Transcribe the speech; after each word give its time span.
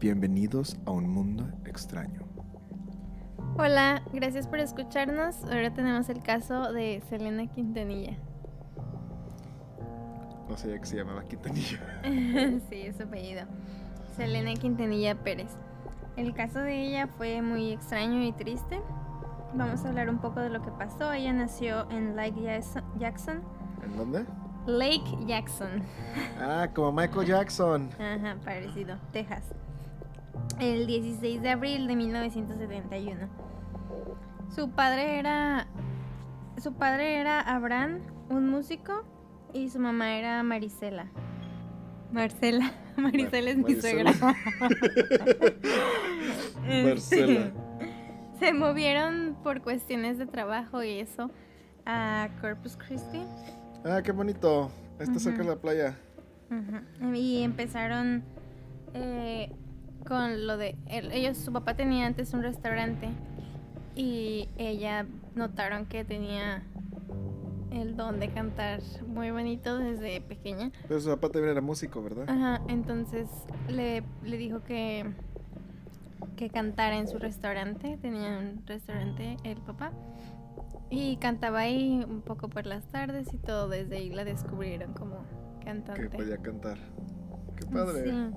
Bienvenidos 0.00 0.78
a 0.86 0.92
un 0.92 1.10
mundo 1.10 1.46
extraño. 1.66 2.22
Hola, 3.58 4.02
gracias 4.14 4.46
por 4.48 4.58
escucharnos. 4.58 5.44
Ahora 5.44 5.74
tenemos 5.74 6.08
el 6.08 6.22
caso 6.22 6.72
de 6.72 7.02
Selena 7.10 7.46
Quintanilla. 7.46 8.16
No 10.48 10.56
sabía 10.56 10.78
que 10.78 10.86
se 10.86 10.96
llamaba 10.96 11.22
Quintanilla. 11.24 12.00
sí, 12.70 12.80
es 12.80 12.96
su 12.96 13.02
apellido. 13.02 13.42
Selena 14.16 14.54
Quintanilla 14.54 15.22
Pérez. 15.22 15.50
El 16.16 16.32
caso 16.32 16.60
de 16.60 16.82
ella 16.82 17.06
fue 17.06 17.42
muy 17.42 17.70
extraño 17.70 18.22
y 18.22 18.32
triste. 18.32 18.80
Vamos 19.52 19.84
a 19.84 19.90
hablar 19.90 20.08
un 20.08 20.18
poco 20.22 20.40
de 20.40 20.48
lo 20.48 20.62
que 20.62 20.70
pasó. 20.70 21.12
Ella 21.12 21.34
nació 21.34 21.90
en 21.90 22.16
Lake 22.16 22.40
Jackson. 22.98 23.42
¿En 23.84 23.96
dónde? 23.98 24.24
Lake 24.66 25.18
Jackson. 25.26 25.82
Ah, 26.40 26.68
como 26.74 26.90
Michael 26.90 27.26
Jackson. 27.26 27.90
Ajá, 27.98 28.38
parecido. 28.42 28.96
Texas. 29.12 29.42
El 30.60 30.86
16 30.86 31.40
de 31.40 31.48
abril 31.48 31.86
de 31.86 31.96
1971. 31.96 33.28
Su 34.54 34.70
padre 34.70 35.18
era. 35.18 35.66
Su 36.58 36.74
padre 36.74 37.18
era 37.18 37.40
Abraham, 37.40 38.00
un 38.28 38.50
músico, 38.50 39.04
y 39.54 39.70
su 39.70 39.78
mamá 39.78 40.18
era 40.18 40.42
Marisela. 40.42 41.06
Marcela. 42.12 42.72
Marisela 42.96 43.50
es 43.50 43.56
mi 43.56 43.74
suegra. 43.74 44.12
Marcela. 46.84 47.52
Se 48.38 48.52
movieron 48.52 49.38
por 49.42 49.62
cuestiones 49.62 50.18
de 50.18 50.26
trabajo 50.26 50.82
y 50.82 50.98
eso 50.98 51.30
a 51.86 52.28
Corpus 52.42 52.76
Christi. 52.76 53.22
Ah, 53.84 54.02
qué 54.02 54.12
bonito. 54.12 54.70
Está 54.98 55.18
cerca 55.18 55.42
de 55.42 55.48
la 55.48 55.56
playa. 55.56 55.96
Y 57.14 57.42
empezaron 57.42 58.24
eh, 58.92 59.52
con 60.06 60.46
lo 60.46 60.56
de 60.56 60.76
ellos 60.88 61.36
su 61.36 61.52
papá 61.52 61.74
tenía 61.74 62.06
antes 62.06 62.32
un 62.34 62.42
restaurante 62.42 63.08
y 63.94 64.48
ella 64.56 65.06
notaron 65.34 65.86
que 65.86 66.04
tenía 66.04 66.62
el 67.70 67.96
don 67.96 68.18
de 68.18 68.30
cantar 68.30 68.80
muy 69.06 69.30
bonito 69.30 69.78
desde 69.78 70.20
pequeña. 70.20 70.72
Pero 70.88 71.00
su 71.00 71.08
papá 71.08 71.28
también 71.28 71.52
era 71.52 71.60
músico, 71.60 72.02
¿verdad? 72.02 72.28
Ajá, 72.28 72.60
entonces 72.68 73.28
le, 73.68 74.02
le 74.24 74.36
dijo 74.36 74.62
que 74.64 75.06
que 76.36 76.48
cantara 76.48 76.96
en 76.96 77.06
su 77.06 77.18
restaurante, 77.18 77.98
tenía 78.00 78.38
un 78.38 78.66
restaurante 78.66 79.36
el 79.44 79.58
papá 79.58 79.92
y 80.88 81.16
cantaba 81.18 81.60
ahí 81.60 82.04
un 82.08 82.22
poco 82.22 82.48
por 82.48 82.64
las 82.64 82.88
tardes 82.88 83.32
y 83.34 83.36
todo 83.36 83.68
desde 83.68 83.98
ahí 83.98 84.10
la 84.10 84.24
descubrieron 84.24 84.94
como 84.94 85.24
cantante. 85.62 86.08
Que 86.08 86.08
podía 86.08 86.38
cantar. 86.38 86.78
Qué 87.56 87.66
padre. 87.66 88.10
Sí. 88.10 88.30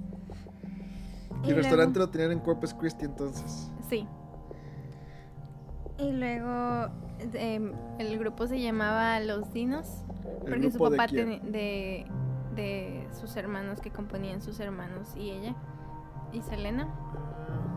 ¿Y, 1.44 1.50
el 1.50 1.56
restaurante 1.58 2.00
lo 2.00 2.10
tenían 2.10 2.32
en 2.32 2.40
Corpus 2.40 2.74
Christi 2.74 3.06
entonces? 3.06 3.72
Sí. 3.90 4.08
Y 5.98 6.12
luego 6.12 6.90
em, 7.34 7.74
el 8.00 8.18
grupo 8.20 8.48
se 8.48 8.62
llamaba 8.62 9.20
Los 9.20 9.52
Dinos. 9.54 10.04
Porque 10.42 10.72
su 10.72 10.80
papá 10.80 11.08
de, 11.08 12.06
de, 12.56 13.08
sus 13.20 13.36
hermanos 13.36 13.82
que 13.82 13.92
componían 13.92 14.42
sus 14.42 14.60
hermanos 14.60 15.16
y 15.16 15.32
ella 15.32 15.56
y 16.32 16.42
Selena. 16.42 16.88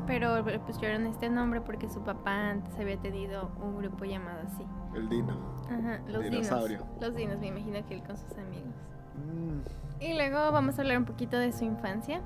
Pero 0.07 0.45
pusieron 0.65 1.07
este 1.07 1.29
nombre 1.29 1.61
porque 1.61 1.89
su 1.89 2.01
papá 2.03 2.51
antes 2.51 2.75
había 2.79 2.97
tenido 2.97 3.51
un 3.61 3.79
grupo 3.79 4.05
llamado 4.05 4.41
así. 4.47 4.65
El 4.95 5.09
Dino. 5.09 5.37
Ajá, 5.69 6.01
los 6.07 6.23
Dinosaurio. 6.23 6.79
Dinos. 6.79 7.01
Los 7.01 7.15
Dinos, 7.17 7.41
me 7.41 7.49
imagino 7.49 7.85
que 7.87 7.95
él 7.95 8.03
con 8.05 8.17
sus 8.17 8.33
amigos. 8.39 8.75
Mm. 9.17 10.05
Y 10.05 10.15
luego 10.15 10.53
vamos 10.53 10.79
a 10.79 10.83
hablar 10.83 10.99
un 10.99 11.05
poquito 11.05 11.39
de 11.39 11.53
su 11.53 11.65
infancia. 11.65 12.21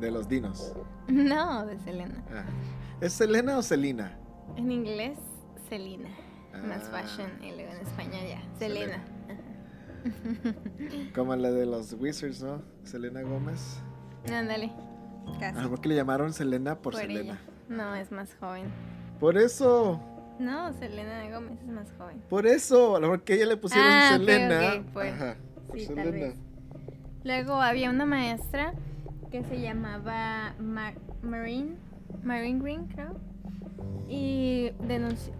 ¿De 0.00 0.10
los 0.10 0.26
dinos? 0.26 0.72
No, 1.08 1.66
de 1.66 1.78
Selena. 1.80 2.24
Ah. 2.32 2.44
¿Es 3.02 3.12
Selena 3.12 3.58
o 3.58 3.62
Selina? 3.62 4.18
En 4.56 4.72
inglés, 4.72 5.18
Selena. 5.68 6.08
Más 6.66 6.88
ah. 6.90 7.02
fashion. 7.02 7.30
Y 7.42 7.50
luego 7.54 7.72
en 7.72 7.86
español 7.86 8.22
ya, 8.26 8.42
Selena. 8.58 9.04
Como 11.14 11.36
la 11.36 11.50
de 11.50 11.66
los 11.66 11.92
Wizards, 11.92 12.42
¿no? 12.42 12.62
Selena 12.82 13.20
Gómez. 13.20 13.82
Ándale. 14.32 14.72
Casi. 15.38 15.58
Ah, 15.60 15.68
¿por 15.68 15.82
qué 15.82 15.90
le 15.90 15.96
llamaron 15.96 16.32
Selena 16.32 16.78
por, 16.78 16.96
Selena? 16.96 17.38
No, 17.68 17.94
es 17.94 18.10
más 18.10 18.34
joven. 18.40 18.72
Por 19.18 19.36
eso. 19.36 20.00
No, 20.38 20.72
Selena 20.72 21.30
Gómez 21.30 21.58
es 21.60 21.68
más 21.68 21.92
joven. 21.98 22.22
Por 22.30 22.46
eso, 22.46 22.96
a 22.96 23.00
lo 23.00 23.08
mejor 23.08 23.24
que 23.24 23.34
ella 23.34 23.46
le 23.46 23.58
pusieron 23.58 23.86
ah, 23.86 24.12
Selena. 24.16 24.82
pues. 24.94 25.12
Ajá, 25.12 25.36
sí, 25.74 25.92
vez. 25.92 26.36
Luego 27.22 27.60
había 27.60 27.90
una 27.90 28.06
maestra 28.06 28.72
que 29.30 29.44
se 29.44 29.60
llamaba 29.60 30.54
Marine, 31.22 31.76
Marine 32.22 32.60
Green, 32.60 32.86
creo. 32.86 33.16
Y 34.08 34.72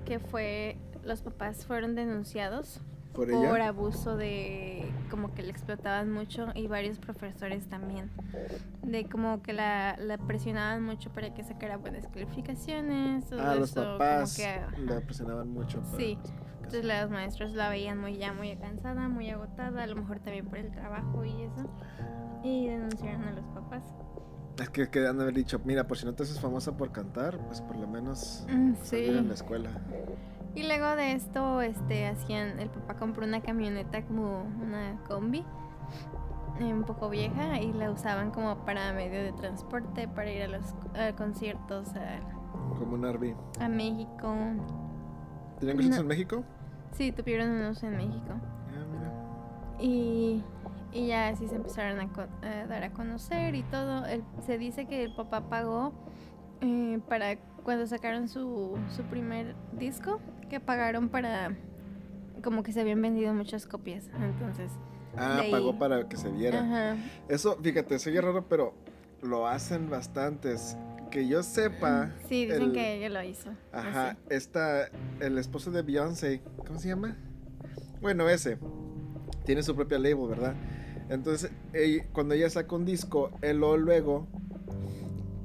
que 0.05 0.21
fue, 0.21 0.77
los 1.05 1.23
papás 1.23 1.67
fueron 1.67 1.95
denunciados 1.95 2.81
por, 3.13 3.61
abuso 3.61 4.17
de, 4.17 4.85
como 5.11 5.35
que 5.35 5.43
le 5.43 5.51
explotaban 5.51 6.13
mucho 6.13 6.49
y 6.55 6.69
varios 6.69 6.99
profesores 6.99 7.67
también. 7.69 8.11
De 8.83 9.07
como 9.07 9.43
que 9.43 9.53
la, 9.53 9.97
la 9.99 10.19
presionaban 10.19 10.83
mucho 10.83 11.11
para 11.11 11.35
que 11.35 11.43
sacara 11.43 11.77
buenas 11.77 12.07
calificaciones. 12.09 13.25
Ah, 13.33 13.57
los 13.57 13.73
papás 13.73 14.41
la 14.79 15.01
presionaban 15.01 15.49
mucho. 15.49 15.83
sí. 15.97 16.17
Entonces 16.73 17.03
los 17.03 17.11
maestros 17.11 17.53
la 17.53 17.69
veían 17.69 17.99
muy 17.99 18.17
ya 18.17 18.33
muy 18.33 18.55
cansada, 18.57 19.09
muy 19.09 19.29
agotada, 19.29 19.83
a 19.83 19.87
lo 19.89 19.97
mejor 19.97 20.21
también 20.21 20.47
por 20.47 20.59
el 20.59 20.71
trabajo 20.71 21.25
y 21.25 21.43
eso 21.43 21.69
y 22.45 22.69
denunciaron 22.69 23.25
a 23.25 23.33
los 23.33 23.45
papás. 23.47 23.83
Es 24.57 24.71
que 24.71 24.89
quedan 24.89 25.21
haber 25.21 25.35
dicho, 25.35 25.61
mira, 25.65 25.89
por 25.89 25.99
si 25.99 26.07
no 26.07 26.15
te 26.15 26.23
haces 26.23 26.39
famosa 26.39 26.77
por 26.77 26.93
cantar, 26.93 27.39
pues 27.47 27.61
por 27.61 27.77
lo 27.77 27.89
menos 27.89 28.47
mm, 28.49 28.75
en 28.93 29.29
la 29.29 29.35
escuela. 29.35 29.71
Y 30.55 30.63
luego 30.63 30.95
de 30.95 31.13
esto, 31.13 31.61
este, 31.61 32.07
hacían, 32.07 32.61
el 32.61 32.71
papá 32.71 32.95
compró 32.95 33.27
una 33.27 33.41
camioneta 33.41 34.05
como 34.05 34.43
una 34.63 35.03
combi, 35.09 35.45
un 36.61 36.85
poco 36.85 37.09
vieja, 37.09 37.61
y 37.61 37.73
la 37.73 37.91
usaban 37.91 38.31
como 38.31 38.65
para 38.65 38.93
medio 38.93 39.23
de 39.23 39.33
transporte, 39.33 40.07
para 40.07 40.31
ir 40.31 40.43
a 40.43 40.49
los 40.49 40.75
conciertos. 41.17 41.89
A, 41.97 42.21
como 42.79 42.95
un 42.95 43.13
RV. 43.13 43.35
A 43.61 43.69
México. 43.69 44.37
¿Tenían 45.59 45.77
conciertos 45.77 46.01
en 46.01 46.07
México? 46.07 46.45
Sí, 46.93 47.13
tuvieron 47.13 47.51
unos 47.51 47.83
en 47.83 47.97
México. 47.97 48.29
Ah, 48.29 48.85
mira. 48.93 49.81
Y 49.81 50.43
y 50.93 51.07
ya 51.07 51.29
así 51.29 51.47
se 51.47 51.57
empezaron 51.57 52.01
a, 52.01 52.67
dar 52.67 52.83
a 52.83 52.91
conocer 52.91 53.55
y 53.55 53.63
todo. 53.65 54.05
se 54.45 54.59
dice 54.59 54.87
que 54.87 55.05
el 55.05 55.15
papá 55.15 55.49
pagó 55.49 55.93
eh, 56.61 56.99
para 57.09 57.37
cuando 57.63 57.87
sacaron 57.87 58.29
su, 58.29 58.77
su 58.95 59.03
primer 59.05 59.55
disco, 59.73 60.21
que 60.49 60.61
pagaron 60.61 61.09
para 61.09 61.55
como 62.43 62.63
que 62.63 62.73
se 62.73 62.81
habían 62.81 63.01
vendido 63.03 63.33
muchas 63.35 63.67
copias. 63.67 64.11
Entonces. 64.21 64.73
Ah, 65.17 65.43
pagó 65.51 65.79
para 65.79 66.09
que 66.09 66.17
se 66.17 66.31
viera. 66.31 66.61
Ajá. 66.61 66.97
Eso, 67.29 67.57
fíjate, 67.57 67.99
soy 67.99 68.19
raro, 68.19 68.47
pero 68.49 68.75
lo 69.23 69.47
hacen 69.47 69.91
bastantes. 69.91 70.77
Que 71.11 71.27
yo 71.27 71.43
sepa. 71.43 72.13
Sí, 72.29 72.47
dicen 72.47 72.73
que 72.73 72.97
ella 72.97 73.09
lo 73.09 73.23
hizo. 73.23 73.51
Ajá, 73.73 74.17
está 74.29 74.89
el 75.21 75.39
esposo 75.39 75.71
de 75.71 75.83
Beyoncé, 75.83 76.43
¿cómo 76.67 76.79
se 76.79 76.89
llama? 76.89 77.17
Bueno, 78.01 78.29
ese. 78.29 78.59
Tiene 79.45 79.63
su 79.63 79.75
propia 79.75 79.99
label, 79.99 80.29
¿verdad? 80.29 80.55
Entonces, 81.09 81.51
cuando 82.13 82.35
ella 82.35 82.49
saca 82.49 82.75
un 82.75 82.85
disco, 82.85 83.33
él 83.43 83.59
luego 83.59 84.29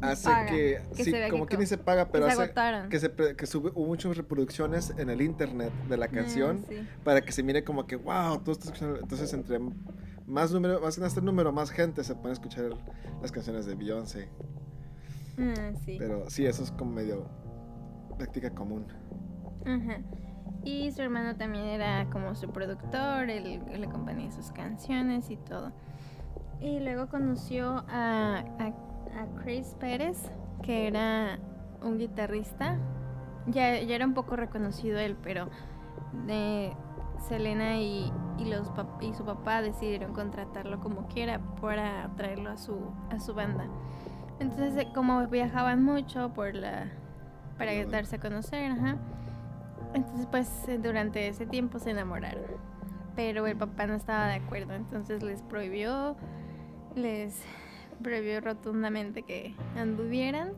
hace 0.02 0.30
que, 0.48 0.82
sí, 1.04 1.12
como 1.30 1.48
que 1.48 1.58
ni 1.58 1.66
se 1.66 1.78
paga, 1.78 2.10
pero 2.12 2.28
hace 2.28 2.54
que, 2.90 3.00
se, 3.00 3.12
que 3.36 3.46
sube 3.48 3.72
muchas 3.72 4.16
reproducciones 4.16 4.94
en 4.98 5.10
el 5.10 5.22
internet 5.22 5.74
de 5.90 5.98
la 5.98 6.06
ah, 6.06 6.10
canción 6.10 6.64
para 7.04 7.22
que 7.22 7.32
se 7.32 7.42
mire 7.42 7.64
como 7.64 7.88
que, 7.88 7.96
wow, 7.96 8.40
tú 8.44 8.52
estás 8.52 8.68
escuchando. 8.68 9.00
Entonces, 9.00 9.34
entre 9.34 9.60
más 10.28 10.52
número, 10.52 10.80
más 10.82 10.98
en 10.98 11.06
este 11.06 11.22
número, 11.22 11.52
más 11.52 11.72
gente 11.72 12.04
se 12.04 12.16
puede 12.16 12.34
escuchar 12.34 12.70
las 13.22 13.32
canciones 13.32 13.66
de 13.66 13.76
Beyoncé. 13.76 14.30
Ah, 15.38 15.72
pero 15.98 16.30
sí, 16.30 16.46
eso 16.46 16.64
es 16.64 16.72
como 16.72 16.92
medio 16.92 17.28
práctica 18.18 18.50
común. 18.52 18.86
Ajá. 19.66 20.00
Y 20.64 20.92
su 20.92 21.02
hermano 21.02 21.36
también 21.36 21.66
era 21.66 22.10
como 22.10 22.34
su 22.36 22.50
productor, 22.50 23.30
él, 23.30 23.62
le 23.72 23.86
acompañaba 23.86 24.32
sus 24.32 24.52
canciones 24.52 25.30
y 25.30 25.38
todo. 25.38 25.72
Y 26.60 26.80
luego 26.80 27.08
conoció 27.08 27.86
a, 27.88 28.44
a, 28.60 28.74
Chris 29.44 29.76
Pérez, 29.80 30.18
que 30.64 30.88
era 30.88 31.40
un 31.84 32.00
guitarrista. 32.00 32.80
Ya, 33.48 33.80
ya 33.80 33.96
era 33.96 34.06
un 34.06 34.16
poco 34.16 34.36
reconocido 34.36 34.98
él, 34.98 35.16
pero 35.22 35.50
de 36.26 36.74
Selena 37.28 37.78
y, 37.78 38.12
y, 38.40 38.46
los 38.46 38.72
y 39.02 39.14
su 39.14 39.24
papá 39.24 39.62
decidieron 39.62 40.14
contratarlo 40.14 40.80
como 40.80 41.08
quiera 41.08 41.40
para 41.62 42.10
traerlo 42.16 42.50
a 42.50 42.58
su, 42.58 42.92
a 43.12 43.20
su 43.20 43.36
banda. 43.36 43.68
Entonces, 44.40 44.76
eh, 44.78 44.88
como 44.94 45.26
viajaban 45.28 45.84
mucho 45.84 46.34
por 46.34 46.54
la 46.56 46.92
para 47.58 47.86
darse 47.86 48.18
a 48.18 48.20
conocer, 48.20 48.72
ajá 48.72 48.98
entonces, 49.96 50.28
pues 50.30 50.50
eh, 50.68 50.78
durante 50.78 51.28
ese 51.28 51.46
tiempo 51.46 51.80
se 51.80 51.92
enamoraron. 51.92 52.44
Pero 53.16 53.48
el 53.48 53.56
papá 53.56 53.88
no 53.88 53.96
estaba 53.96 54.28
de 54.28 54.36
acuerdo, 54.36 54.74
entonces 54.74 55.24
les 55.24 55.42
prohibió, 55.42 56.18
les 56.96 57.34
prohibió 58.04 58.42
rotundamente 58.42 59.24
que 59.24 59.56
anduvieran. 59.78 60.52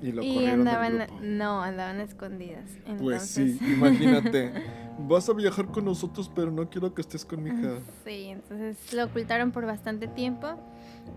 Y 0.00 0.12
lo 0.12 0.22
andaban, 0.48 1.06
no, 1.22 1.62
andaban 1.62 2.00
escondidas. 2.00 2.70
Pues 2.98 3.22
sí, 3.22 3.58
imagínate. 3.72 4.52
Vas 4.98 5.28
a 5.28 5.32
viajar 5.32 5.66
con 5.66 5.84
nosotros, 5.84 6.30
pero 6.32 6.52
no 6.52 6.68
quiero 6.70 6.94
que 6.94 7.00
estés 7.00 7.24
con 7.24 7.42
mi 7.42 7.50
hija. 7.50 7.78
Sí, 8.04 8.26
entonces 8.28 8.92
lo 8.92 9.04
ocultaron 9.04 9.50
por 9.50 9.66
bastante 9.66 10.06
tiempo 10.06 10.56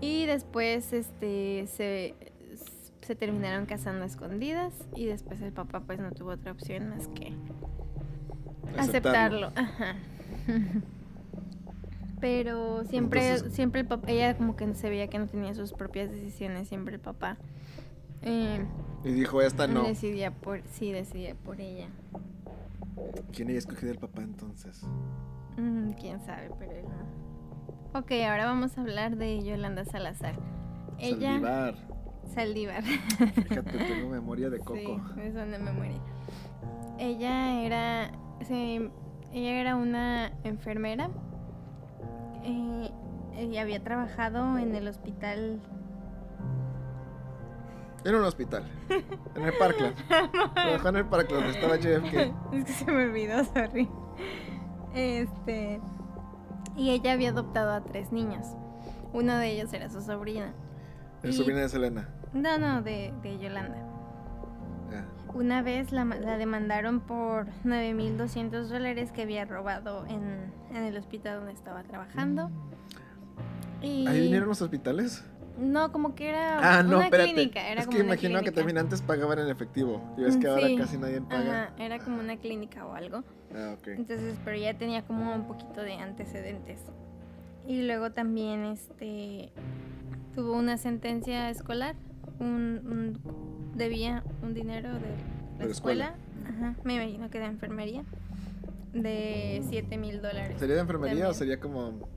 y 0.01 0.25
después 0.25 0.91
este 0.93 1.67
se, 1.67 2.15
se 3.01 3.15
terminaron 3.15 3.65
casando 3.65 4.03
a 4.03 4.07
escondidas 4.07 4.73
y 4.95 5.05
después 5.05 5.41
el 5.41 5.51
papá 5.53 5.81
pues 5.81 5.99
no 5.99 6.11
tuvo 6.11 6.31
otra 6.31 6.51
opción 6.51 6.89
más 6.89 7.07
que 7.09 7.33
aceptarlo. 8.77 9.51
Ajá. 9.55 9.95
Pero 12.19 12.83
siempre, 12.85 13.27
Entonces- 13.33 13.53
siempre 13.53 13.81
el 13.81 13.87
papá, 13.87 14.09
ella 14.09 14.35
como 14.37 14.55
que 14.55 14.73
se 14.73 14.89
veía 14.89 15.07
que 15.07 15.19
no 15.19 15.27
tenía 15.27 15.53
sus 15.53 15.73
propias 15.73 16.09
decisiones, 16.09 16.67
siempre 16.67 16.95
el 16.95 17.01
papá 17.01 17.37
eh, 18.21 18.65
Y 19.03 19.11
dijo, 19.11 19.41
esta 19.41 19.67
no. 19.67 19.83
decidía 19.83 20.31
por, 20.31 20.61
sí, 20.71 20.91
decidía 20.91 21.35
por 21.35 21.59
ella. 21.61 21.87
¿Quién 23.33 23.49
había 23.49 23.59
escogido 23.59 23.91
el 23.91 23.99
papá 23.99 24.21
entonces? 24.23 24.81
Mm, 25.57 25.91
quién 25.91 26.19
sabe, 26.25 26.49
pero 26.57 26.71
él 26.71 26.85
no. 26.85 27.24
Ok, 27.97 28.11
ahora 28.29 28.45
vamos 28.45 28.77
a 28.77 28.81
hablar 28.81 29.15
de 29.15 29.41
Yolanda 29.43 29.85
Salazar. 29.85 30.35
Ella. 30.99 31.31
Saldívar. 31.39 31.75
Saldívar. 32.33 32.83
Fíjate, 32.83 33.77
tengo 33.77 34.09
memoria 34.09 34.49
de 34.49 34.59
coco. 34.59 34.73
Sí, 34.75 34.97
es 35.21 35.33
donde 35.33 35.57
me 35.59 35.71
muere. 35.71 35.95
Ella 36.99 37.61
era. 37.61 38.11
se- 38.43 38.89
ella 39.31 39.61
era 39.61 39.75
una 39.75 40.31
enfermera. 40.43 41.09
eh, 42.43 42.91
y 43.49 43.57
había 43.57 43.81
trabajado 43.83 44.57
en 44.57 44.75
el 44.75 44.87
hospital. 44.87 45.59
Era 48.03 48.17
un 48.19 48.23
hospital. 48.25 48.63
En 49.35 49.43
el 49.43 49.53
Parkland. 49.57 49.95
Trabajó 50.53 50.89
en 50.89 50.95
el 50.97 51.05
Parkland, 51.05 51.45
estaba 51.47 51.75
JFK. 51.77 52.33
es 52.53 52.65
que 52.65 52.71
se 52.71 52.91
me 52.91 53.05
olvidó, 53.05 53.43
sorry. 53.45 53.89
Este. 54.93 55.81
Y 56.75 56.91
ella 56.91 57.13
había 57.13 57.29
adoptado 57.29 57.71
a 57.71 57.81
tres 57.83 58.11
niños. 58.11 58.45
Uno 59.13 59.37
de 59.37 59.51
ellos 59.51 59.71
era 59.73 59.89
su 59.89 60.01
sobrina. 60.01 60.53
El 61.23 61.29
Y- 61.31 61.33
sobrino 61.33 61.59
de 61.59 61.69
Selena. 61.69 62.09
No, 62.33 62.57
no, 62.57 62.81
de, 62.81 63.13
de 63.23 63.39
Yolanda. 63.39 63.77
Una 65.33 65.61
vez 65.61 65.91
la, 65.91 66.05
la 66.05 66.37
demandaron 66.37 67.01
por 67.01 67.47
9.200 67.65 68.67
dólares 68.69 69.11
que 69.11 69.23
había 69.23 69.43
robado 69.43 70.05
en, 70.07 70.53
en 70.71 70.83
el 70.83 70.95
hospital 70.95 71.39
donde 71.39 71.51
estaba 71.51 71.83
trabajando. 71.83 72.49
Y 73.81 74.07
¿Ahí 74.07 74.21
vinieron 74.21 74.47
los 74.47 74.61
hospitales? 74.61 75.25
No, 75.57 75.91
como 75.91 76.15
que 76.15 76.29
era 76.29 76.79
Ah, 76.79 76.83
no, 76.83 76.97
una 76.97 77.05
espérate. 77.05 77.33
clínica. 77.33 77.67
Era 77.69 77.81
es 77.81 77.87
como 77.87 77.97
que 77.97 78.03
imagino 78.03 78.41
que 78.41 78.51
también 78.51 78.77
antes 78.77 79.01
pagaban 79.01 79.39
en 79.39 79.47
efectivo. 79.49 80.01
Y 80.17 80.21
ves 80.23 80.35
que 80.37 80.47
ahora 80.47 80.67
casi 80.77 80.97
nadie 80.97 81.21
paga. 81.21 81.63
Ajá, 81.65 81.73
era 81.83 81.99
como 81.99 82.19
una 82.19 82.37
clínica 82.37 82.85
o 82.85 82.93
algo. 82.93 83.23
Ah, 83.55 83.75
ok. 83.79 83.87
Entonces, 83.89 84.35
pero 84.43 84.57
ya 84.57 84.73
tenía 84.77 85.03
como 85.03 85.33
un 85.33 85.47
poquito 85.47 85.81
de 85.81 85.93
antecedentes. 85.93 86.79
Y 87.67 87.83
luego 87.83 88.11
también 88.11 88.65
este 88.65 89.51
tuvo 90.35 90.53
una 90.53 90.77
sentencia 90.77 91.49
escolar, 91.49 91.95
un, 92.39 92.81
un- 92.85 93.19
debía 93.77 94.23
un 94.43 94.53
dinero 94.53 94.89
de 94.93 94.99
la, 95.59 95.65
De 95.65 95.71
escuela. 95.71 96.15
escuela, 96.15 96.15
Ajá, 96.49 96.75
me 96.83 96.95
imagino 96.95 97.29
que 97.29 97.39
de 97.39 97.45
enfermería, 97.45 98.03
de 98.93 99.63
7 99.69 99.97
mil 99.97 100.21
dólares. 100.21 100.57
¿Sería 100.59 100.75
de 100.75 100.81
enfermería 100.81 101.29
o 101.29 101.33
sería 101.33 101.59
como 101.59 102.07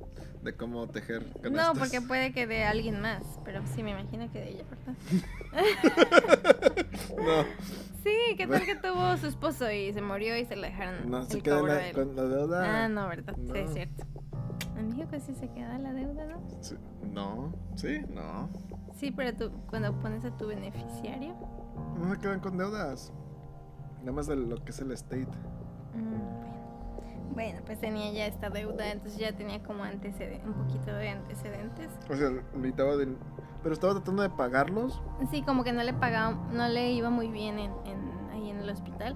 de 0.43 0.55
cómo 0.56 0.87
tejer 0.88 1.26
No, 1.37 1.43
canastas? 1.43 1.79
porque 1.79 2.00
puede 2.00 2.32
que 2.32 2.46
de 2.46 2.64
alguien 2.64 3.00
más, 3.00 3.23
pero 3.44 3.62
sí 3.67 3.82
me 3.82 3.90
imagino 3.90 4.31
que 4.32 4.40
de 4.40 4.50
ella, 4.50 4.64
¿verdad? 4.70 4.94
No, 7.19 7.44
Sí, 8.05 8.37
¿qué 8.37 8.46
tal 8.46 8.64
que 8.64 8.75
tuvo 8.82 9.17
su 9.19 9.26
esposo 9.26 9.70
y 9.70 9.93
se 9.93 10.00
murió 10.00 10.37
y 10.38 10.44
se 10.44 10.56
le 10.56 10.69
dejaron 10.69 11.11
no 11.11 11.25
se 11.25 11.38
el 11.38 11.43
cobro 11.43 11.67
la, 11.67 11.93
con 11.93 12.17
la 12.17 12.23
deuda. 12.23 12.85
Ah, 12.85 12.88
no, 12.88 13.08
¿verdad? 13.08 13.35
Sí, 13.37 13.50
es 13.55 13.67
No. 13.69 13.73
cierto. 13.75 14.05
En 14.76 14.88
México 14.90 15.11
sí 15.26 15.35
se 15.35 15.50
queda 15.50 15.76
la 15.79 15.93
deuda, 15.93 16.25
¿no? 16.26 16.40
Sí, 16.61 16.76
No, 17.02 17.52
sí, 17.75 18.00
no. 18.08 18.49
Sí, 18.94 19.11
pero 19.11 19.37
tú 19.37 19.50
cuando 19.69 19.93
pones 20.00 20.25
a 20.25 20.37
tu 20.37 20.46
beneficiario. 20.46 21.35
No 21.99 22.14
se 22.14 22.20
quedan 22.20 22.40
con 22.40 22.56
deudas. 22.56 23.12
Nada 24.00 24.12
más 24.12 24.26
de 24.29 24.37
lo 24.37 24.56
que 24.64 24.70
es 24.70 24.79
el 24.81 24.93
estate. 24.93 25.26
mm, 25.94 26.38
bueno. 27.38 27.61
Pues 27.64 27.79
tenía 27.79 28.11
ya 28.12 28.26
esta 28.26 28.50
deuda, 28.50 28.90
entonces 28.90 29.19
ya 29.20 29.32
tenía 29.37 29.62
como 29.62 29.85
antecedentes, 29.85 30.44
un 30.44 30.55
poquito 30.55 30.93
de 30.93 31.11
antecedentes. 31.11 31.88
O 32.11 32.17
sea, 32.17 32.31
necesitaba 32.55 32.96
de... 32.96 33.14
Pero 33.62 33.73
estaba 33.75 33.93
tratando 33.94 34.23
de 34.23 34.31
pagarlos. 34.31 35.00
Sí, 35.31 35.43
como 35.43 35.62
que 35.62 35.73
no 35.73 35.82
le 35.85 35.93
pagaba, 35.93 36.37
no 36.52 36.69
le 36.69 36.93
iba 36.93 37.11
muy 37.11 37.29
bien 37.29 37.58
en, 37.61 37.70
en- 37.87 38.31
ahí 38.32 38.50
en 38.50 38.58
el 38.58 38.69
hospital, 38.70 39.14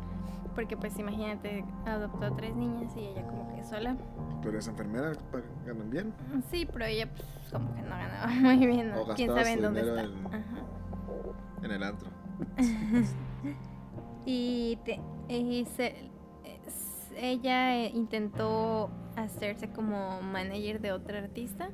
porque 0.54 0.76
pues 0.76 0.96
imagínate, 0.98 1.64
adoptó 1.86 2.26
a 2.26 2.36
tres 2.36 2.54
niñas 2.54 2.92
y 2.96 3.00
ella 3.00 3.22
como 3.26 3.54
que 3.56 3.64
sola. 3.64 3.96
Pero 4.42 4.58
esa 4.58 4.70
enfermera 4.70 5.12
pa- 5.32 5.40
ganan 5.66 5.90
bien. 5.90 6.12
Sí, 6.50 6.64
pero 6.72 6.84
ella 6.84 7.08
pues 7.12 7.26
como 7.52 7.74
que 7.74 7.82
no 7.82 7.90
ganaba 7.90 8.26
muy 8.40 8.56
bien, 8.66 8.90
¿no? 8.90 9.02
O 9.02 9.14
quién 9.14 9.28
sabe 9.34 9.52
en 9.52 9.62
dónde 9.62 9.80
está. 9.80 10.02
en- 10.02 10.26
Ajá. 10.26 10.62
En 11.64 11.70
el 11.72 11.82
antro. 11.82 12.08
Y, 14.24 14.78
te- 14.84 15.00
y 15.28 15.64
se- 15.76 16.10
ella 17.16 17.76
eh, 17.84 17.90
intentó 17.94 18.90
hacerse 19.16 19.68
como 19.70 20.20
manager 20.22 20.80
de 20.80 20.92
otra 20.92 21.18
artista 21.18 21.70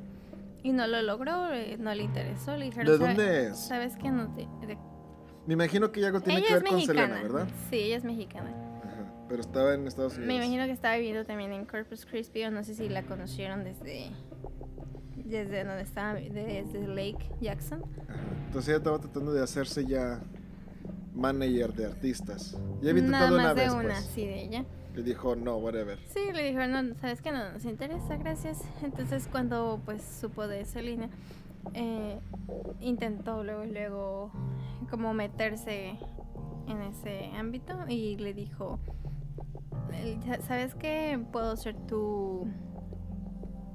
y 0.62 0.72
no 0.72 0.86
lo 0.86 1.00
logró, 1.02 1.52
eh, 1.52 1.76
no 1.78 1.94
le 1.94 2.02
interesó. 2.04 2.56
Le 2.56 2.66
dijeron, 2.66 2.86
¿De 2.86 2.98
"¿Sabe- 2.98 3.08
dónde 3.14 3.46
es? 3.48 3.58
¿Sabes 3.58 3.96
qué? 3.96 4.10
No 4.10 4.28
te- 4.32 4.48
de- 4.66 4.78
Me 5.46 5.54
imagino 5.54 5.90
que 5.92 6.00
ya 6.00 6.08
algo 6.08 6.20
tiene 6.20 6.40
ella 6.40 6.48
que 6.48 6.54
ver 6.54 6.64
con 6.64 6.74
mexicana. 6.74 7.00
Selena, 7.16 7.22
¿verdad? 7.22 7.48
Sí, 7.70 7.76
ella 7.76 7.96
es 7.96 8.04
mexicana. 8.04 8.50
Ajá. 8.84 9.12
Pero 9.28 9.40
estaba 9.40 9.74
en 9.74 9.86
Estados 9.86 10.14
Unidos. 10.14 10.26
Me 10.28 10.36
imagino 10.36 10.64
que 10.66 10.72
estaba 10.72 10.96
viviendo 10.96 11.24
también 11.24 11.52
en 11.52 11.64
Corpus 11.64 12.04
Christi 12.06 12.44
o 12.44 12.50
no 12.50 12.64
sé 12.64 12.74
si 12.74 12.88
la 12.88 13.02
conocieron 13.04 13.64
desde 13.64 14.10
desde 15.24 15.62
donde 15.64 15.82
estaba, 15.82 16.14
desde 16.14 16.86
Lake 16.88 17.30
Jackson. 17.40 17.82
Ajá. 18.08 18.18
Entonces 18.46 18.68
ella 18.70 18.78
estaba 18.78 18.98
tratando 18.98 19.32
de 19.32 19.42
hacerse 19.42 19.84
ya 19.84 20.20
manager 21.14 21.72
de 21.74 21.86
artistas. 21.86 22.52
Ya 22.80 22.90
había 22.90 23.02
Nada 23.02 23.26
intentado 23.26 23.36
más 23.36 23.40
una 23.44 23.54
de 23.54 23.60
vez, 23.62 23.72
una, 23.72 23.82
pues. 23.94 24.10
sí, 24.14 24.24
de 24.26 24.42
ella. 24.42 24.64
Le 24.98 25.04
dijo, 25.04 25.36
no, 25.36 25.58
whatever. 25.58 25.96
Sí, 26.08 26.32
le 26.32 26.42
dijeron, 26.42 26.72
no, 26.72 26.94
sabes 26.96 27.22
que 27.22 27.30
no 27.30 27.52
nos 27.52 27.64
interesa, 27.64 28.16
gracias. 28.16 28.64
Entonces 28.82 29.28
cuando 29.30 29.80
pues 29.84 30.02
supo 30.02 30.48
de 30.48 30.64
Selena, 30.64 31.08
eh, 31.72 32.18
intentó 32.80 33.44
luego, 33.44 33.64
luego 33.64 34.32
como 34.90 35.14
meterse 35.14 35.96
en 36.66 36.82
ese 36.82 37.30
ámbito 37.36 37.78
y 37.86 38.16
le 38.16 38.34
dijo, 38.34 38.80
eh, 39.92 40.18
¿sabes 40.48 40.74
que 40.74 41.24
puedo 41.30 41.56
ser 41.56 41.76
tu... 41.86 42.48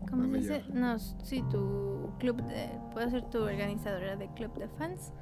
¿Cómo 0.09 0.25
se 0.25 0.39
dice? 0.39 0.63
No, 0.73 0.99
sí, 0.99 1.41
tu 1.49 2.09
club 2.19 2.43
de... 2.43 2.69
Puedo 2.91 3.09
ser 3.09 3.29
tu 3.29 3.37
organizadora 3.37 4.17
de 4.17 4.27
club 4.33 4.53
de 4.57 4.67
fans. 4.67 5.13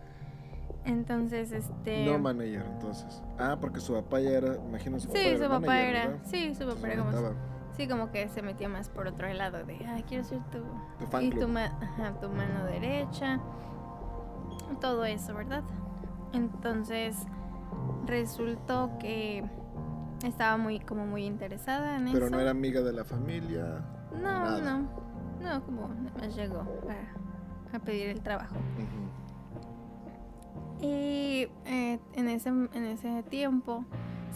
Entonces, 0.85 1.51
este... 1.51 2.05
No 2.05 2.17
manager, 2.17 2.65
entonces. 2.73 3.21
Ah, 3.37 3.57
porque 3.61 3.79
su 3.79 3.93
papá 3.93 4.19
ya 4.19 4.31
era, 4.31 4.55
imagino 4.55 4.99
su 4.99 5.07
papá 5.09 5.19
Sí, 5.19 5.27
era 5.27 5.37
su 5.37 5.43
papá 5.43 5.59
manager, 5.59 5.95
era... 5.95 6.07
¿verdad? 6.07 6.25
Sí, 6.25 6.55
su 6.55 6.65
papá 6.67 6.87
era 6.91 7.03
como... 7.03 7.51
Sí, 7.77 7.87
como 7.87 8.11
que 8.11 8.27
se 8.29 8.41
metió 8.41 8.67
más 8.67 8.89
por 8.89 9.07
otro 9.07 9.31
lado 9.33 9.63
de, 9.63 9.77
ah, 9.87 9.99
quiero 10.07 10.23
ser 10.25 10.39
tu, 10.51 10.59
Tu 10.99 11.05
fan 11.09 11.23
y 11.23 11.29
club. 11.29 11.43
tu, 11.43 11.47
ma- 11.47 11.71
ajá, 11.81 12.19
tu 12.19 12.27
mano 12.29 12.65
derecha, 12.65 13.39
todo 14.81 15.05
eso, 15.05 15.33
¿verdad? 15.33 15.63
Entonces 16.33 17.15
resultó 18.05 18.91
que 18.99 19.43
estaba 20.25 20.57
muy, 20.57 20.79
como 20.79 21.05
muy 21.05 21.25
interesada 21.25 21.95
en 21.97 22.11
Pero 22.11 22.25
eso. 22.25 22.35
no 22.35 22.41
era 22.41 22.51
amiga 22.51 22.81
de 22.81 22.93
la 22.93 23.05
familia. 23.05 23.81
no, 24.13 24.19
nada. 24.21 24.59
no, 24.59 24.79
no, 25.41 25.65
como 25.65 25.87
nada 25.87 26.11
más 26.19 26.35
llegó 26.35 26.59
a, 26.59 27.75
a 27.75 27.79
pedir 27.79 28.09
el 28.09 28.21
trabajo. 28.21 28.55
Ujú. 28.55 29.10
Y 30.81 31.47
eh, 31.65 31.99
en, 32.15 32.29
ese, 32.29 32.49
en 32.49 32.85
ese 32.85 33.23
tiempo, 33.23 33.85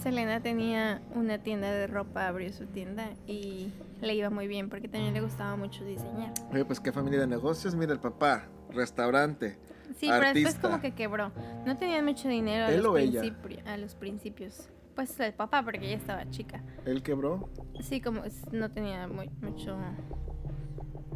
Selena 0.00 0.40
tenía 0.40 1.02
una 1.14 1.38
tienda 1.38 1.70
de 1.70 1.86
ropa, 1.86 2.28
abrió 2.28 2.52
su 2.52 2.66
tienda 2.66 3.10
y 3.26 3.72
le 4.00 4.14
iba 4.14 4.30
muy 4.30 4.46
bien 4.46 4.68
porque 4.68 4.88
también 4.88 5.12
le 5.14 5.20
gustaba 5.20 5.56
mucho 5.56 5.84
diseñar. 5.84 6.32
Oye, 6.52 6.64
pues 6.64 6.78
qué 6.80 6.92
familia 6.92 7.20
de 7.20 7.26
negocios. 7.26 7.74
Mira 7.74 7.92
el 7.92 7.98
papá, 8.00 8.46
restaurante. 8.70 9.58
Sí, 9.98 10.08
pero 10.08 10.32
después 10.34 10.56
como 10.58 10.80
que 10.80 10.94
quebró. 10.94 11.32
No 11.64 11.76
tenían 11.76 12.04
mucho 12.04 12.28
dinero 12.28 12.66
a, 12.66 12.70
¿Él 12.70 12.82
los, 12.82 12.92
o 12.92 12.98
ella? 12.98 13.22
principi- 13.22 13.66
a 13.66 13.76
los 13.76 13.94
principios. 13.94 14.68
Pues 14.94 15.18
el 15.20 15.34
papá, 15.34 15.62
porque 15.62 15.78
ella 15.86 15.96
estaba 15.96 16.28
chica. 16.30 16.62
Él 16.84 17.02
quebró. 17.02 17.50
Sí, 17.80 18.00
como 18.00 18.22
no 18.52 18.70
tenía 18.70 19.08
muy, 19.08 19.28
mucho... 19.42 19.76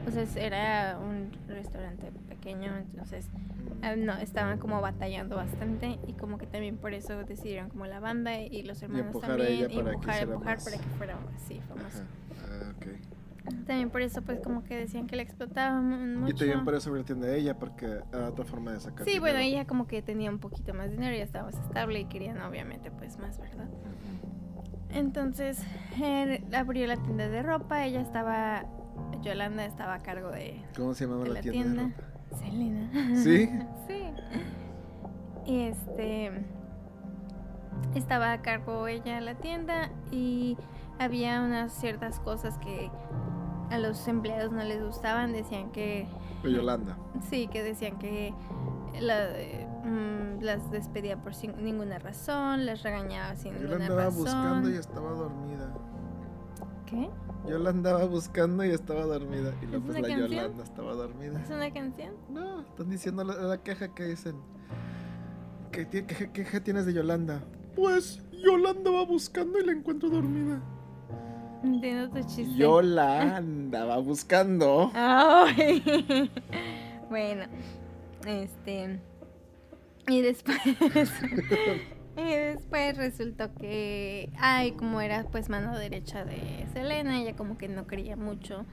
O 0.07 0.11
sea, 0.11 0.25
era 0.37 0.99
un 0.99 1.30
restaurante 1.49 2.11
pequeño, 2.28 2.76
entonces 2.76 3.26
ah, 3.83 3.95
no, 3.97 4.14
estaban 4.14 4.59
como 4.59 4.80
batallando 4.80 5.37
bastante 5.37 5.99
y 6.07 6.14
como 6.14 6.38
que 6.38 6.47
también 6.47 6.76
por 6.78 6.95
eso 6.95 7.23
decidieron 7.25 7.69
como 7.69 7.87
la 7.87 8.00
banda 8.00 8.40
y 8.40 8.62
los 8.62 8.83
hermanos 8.83 9.14
a 9.16 9.21
también 9.21 9.71
empujar, 9.71 10.23
empujar 10.23 10.54
más. 10.57 10.64
para 10.64 10.76
que 10.78 10.88
fuera 10.97 11.16
así 11.37 11.61
famoso. 11.69 12.02
Ah, 12.38 12.73
ok. 12.76 12.87
También 13.66 13.90
por 13.90 14.00
eso, 14.02 14.23
pues, 14.23 14.38
como 14.40 14.62
que 14.64 14.76
decían 14.76 15.07
que 15.07 15.16
la 15.16 15.23
explotaban 15.23 15.85
mu- 15.88 16.21
mucho. 16.21 16.35
Y 16.35 16.38
también 16.38 16.64
por 16.64 16.75
eso 16.75 16.92
tienda 17.04 17.26
de 17.26 17.38
ella, 17.38 17.59
porque 17.59 17.87
era 18.12 18.28
otra 18.28 18.45
forma 18.45 18.73
de 18.73 18.80
sacar 18.80 19.07
Sí, 19.07 19.19
bueno, 19.19 19.38
dinero. 19.38 19.57
ella 19.59 19.66
como 19.66 19.87
que 19.87 20.02
tenía 20.02 20.30
un 20.30 20.38
poquito 20.38 20.73
más 20.75 20.90
dinero, 20.90 21.16
ya 21.16 21.25
estaba 21.25 21.47
más 21.50 21.59
estable 21.59 22.00
y 22.00 22.04
querían 22.07 22.40
obviamente 22.42 22.90
pues 22.90 23.19
más, 23.19 23.38
¿verdad? 23.38 23.69
Entonces 24.90 25.62
él 26.02 26.45
abrió 26.54 26.87
la 26.87 26.97
tienda 26.97 27.28
de 27.28 27.42
ropa, 27.42 27.85
ella 27.87 28.00
estaba, 28.00 28.64
Yolanda 29.23 29.64
estaba 29.64 29.95
a 29.95 30.02
cargo 30.02 30.31
de, 30.31 30.62
¿Cómo 30.76 30.95
se 30.95 31.07
llamaba 31.07 31.26
la, 31.26 31.35
la 31.35 31.40
tienda, 31.40 31.62
tienda. 31.62 31.83
de 31.83 31.88
ropa? 31.90 32.38
Selena. 32.38 32.90
¿Sí? 33.17 33.50
sí. 33.88 34.02
Y 35.47 35.61
este 35.62 36.31
estaba 37.95 38.33
a 38.33 38.43
cargo 38.43 38.87
ella 38.87 39.17
de 39.17 39.21
la 39.21 39.35
tienda 39.35 39.90
y 40.11 40.57
había 40.99 41.43
unas 41.43 41.73
ciertas 41.73 42.21
cosas 42.21 42.59
que 42.59 42.90
a 43.71 43.79
los 43.79 44.07
empleados 44.09 44.52
no 44.52 44.62
les 44.62 44.83
gustaban, 44.85 45.33
decían 45.33 45.71
que 45.73 46.07
De 46.43 46.52
Yolanda. 46.52 46.97
Sí, 47.29 47.49
que 47.49 47.62
decían 47.62 47.99
que 47.99 48.35
la, 49.00 49.29
mm, 49.85 50.43
las 50.43 50.71
despedía 50.71 51.17
por 51.17 51.35
sin 51.35 51.62
ninguna 51.62 51.99
razón, 51.99 52.67
les 52.67 52.83
regañaba 52.83 53.35
sin 53.37 53.55
ninguna 53.55 53.88
razón. 53.88 54.14
buscando 54.17 54.71
y 54.71 54.75
estaba 54.76 55.11
dormida. 55.11 55.73
¿Qué? 56.90 57.09
Yo 57.49 57.59
la 57.59 57.70
andaba 57.70 58.04
buscando 58.04 58.64
y 58.64 58.70
estaba 58.70 59.02
dormida. 59.04 59.54
Y 59.62 59.66
luego 59.66 59.87
¿Es 59.87 59.92
pues 59.92 60.00
la 60.02 60.09
canción? 60.09 60.30
Yolanda 60.30 60.64
estaba 60.64 60.92
dormida. 60.94 61.40
¿Es 61.42 61.50
una 61.50 61.73
canción? 61.73 62.14
No, 62.28 62.61
están 62.62 62.90
diciendo 62.90 63.25
la, 63.25 63.35
la 63.37 63.62
queja 63.62 63.94
que 63.94 64.04
dicen. 64.04 64.37
¿Qué, 65.73 65.87
ti- 65.87 66.02
qué- 66.02 66.16
qué 66.16 66.30
queja 66.32 66.61
tienes 66.62 66.85
de 66.87 66.92
Yolanda? 66.92 67.42
Pues 67.76 68.20
Yolanda 68.44 68.90
va 68.90 69.04
buscando 69.04 69.59
y 69.59 69.64
la 69.64 69.73
encuentro 69.73 70.11
dormida. 70.11 70.61
Entiendo 71.62 72.11
tu 72.11 72.20
chiste. 72.26 72.54
Yo 72.56 72.82
la 72.82 73.37
andaba 73.37 73.99
buscando. 73.99 74.90
Ay. 74.94 76.30
bueno, 77.11 77.44
este. 78.26 78.99
Y 80.09 80.23
después. 80.23 80.59
y 82.17 82.35
después 82.35 82.97
resultó 82.97 83.55
que. 83.55 84.31
Ay, 84.38 84.73
como 84.73 85.00
era 85.00 85.25
pues 85.25 85.49
mano 85.49 85.76
derecha 85.79 86.25
de 86.25 86.67
Selena, 86.73 87.21
ella 87.21 87.37
como 87.37 87.57
que 87.57 87.69
no 87.69 87.87
creía 87.87 88.17
mucho. 88.17 88.64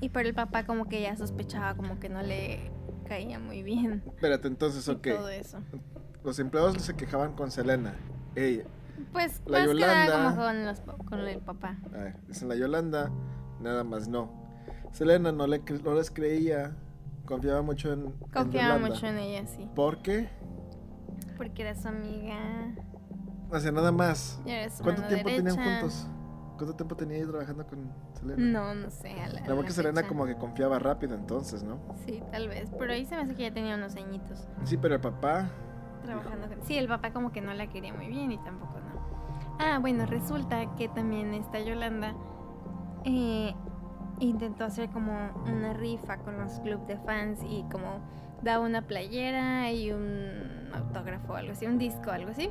Y 0.00 0.10
por 0.10 0.22
el 0.26 0.34
papá, 0.34 0.64
como 0.66 0.86
que 0.86 1.00
ya 1.02 1.16
sospechaba, 1.16 1.74
como 1.74 1.98
que 1.98 2.08
no 2.08 2.22
le 2.22 2.70
caía 3.08 3.38
muy 3.38 3.62
bien. 3.62 4.02
Espérate, 4.06 4.48
entonces, 4.48 4.88
ok. 4.88 5.06
todo 5.08 5.28
eso. 5.30 5.58
Los 6.22 6.38
empleados 6.38 6.82
se 6.82 6.94
quejaban 6.96 7.34
con 7.34 7.50
Selena. 7.50 7.94
Ella. 8.34 8.64
Pues 9.12 9.40
La 9.46 9.60
más 9.60 9.68
que 9.68 9.74
nada 9.80 10.06
Yolanda. 10.06 10.24
como 10.34 10.36
con, 10.44 10.64
los, 10.66 10.80
pa- 10.80 10.96
con 11.04 11.20
el 11.20 11.38
papá. 11.38 11.78
A 11.94 11.98
ver, 11.98 12.16
dicen 12.26 12.48
la 12.48 12.56
Yolanda, 12.56 13.10
nada 13.60 13.84
más 13.84 14.08
no. 14.08 14.30
Selena 14.92 15.32
no, 15.32 15.46
le, 15.46 15.62
no 15.82 15.94
les 15.94 16.10
creía. 16.10 16.74
Confiaba 17.24 17.62
mucho 17.62 17.92
en. 17.92 18.12
Confiaba 18.32 18.78
mucho 18.78 19.06
en 19.06 19.18
ella, 19.18 19.46
sí. 19.46 19.68
¿Por 19.74 20.02
qué? 20.02 20.28
Porque 21.36 21.62
era 21.62 21.74
su 21.74 21.88
amiga. 21.88 22.36
O 23.50 23.58
sea, 23.58 23.72
nada 23.72 23.92
más. 23.92 24.40
¿Cuánto 24.82 25.02
tiempo 25.06 25.28
tenían 25.28 25.44
derecha. 25.56 25.80
juntos? 25.80 26.08
¿Cuánto 26.56 26.74
tiempo 26.74 26.96
tenía 26.96 27.18
ella 27.18 27.28
trabajando 27.28 27.66
con 27.66 27.92
Selena? 28.14 28.36
No, 28.38 28.74
no 28.74 28.90
sé. 28.90 29.12
A 29.20 29.28
la, 29.28 29.40
verdad 29.42 29.64
que 29.64 29.72
Selena 29.72 30.00
fecha. 30.00 30.08
como 30.08 30.24
que 30.26 30.36
confiaba 30.36 30.78
rápido 30.78 31.14
entonces, 31.14 31.62
¿no? 31.62 31.78
Sí, 32.06 32.22
tal 32.32 32.48
vez. 32.48 32.70
Pero 32.78 32.92
ahí 32.92 33.04
se 33.04 33.14
me 33.14 33.22
hace 33.22 33.34
que 33.34 33.42
ya 33.42 33.52
tenía 33.52 33.74
unos 33.76 33.94
añitos 33.96 34.48
Sí, 34.64 34.76
pero 34.78 34.94
el 34.94 35.00
papá. 35.00 35.50
trabajando 36.02 36.48
con... 36.48 36.62
Sí, 36.62 36.78
el 36.78 36.88
papá 36.88 37.12
como 37.12 37.30
que 37.30 37.42
no 37.42 37.52
la 37.52 37.66
quería 37.66 37.92
muy 37.92 38.08
bien 38.08 38.32
y 38.32 38.38
tampoco 38.38 38.72
no. 38.80 39.56
Ah, 39.58 39.78
bueno, 39.80 40.06
resulta 40.06 40.74
que 40.76 40.88
también 40.88 41.34
esta 41.34 41.60
Yolanda 41.60 42.14
eh, 43.04 43.54
intentó 44.20 44.64
hacer 44.64 44.88
como 44.90 45.12
una 45.46 45.74
rifa 45.74 46.16
con 46.18 46.38
los 46.38 46.58
clubes 46.60 46.86
de 46.86 46.96
fans 46.98 47.40
y 47.42 47.64
como 47.70 48.00
daba 48.42 48.64
una 48.64 48.82
playera 48.82 49.70
y 49.72 49.92
un 49.92 50.70
autógrafo 50.72 51.32
o 51.32 51.36
algo 51.36 51.52
así, 51.52 51.66
un 51.66 51.78
disco 51.78 52.10
algo 52.10 52.30
así. 52.30 52.50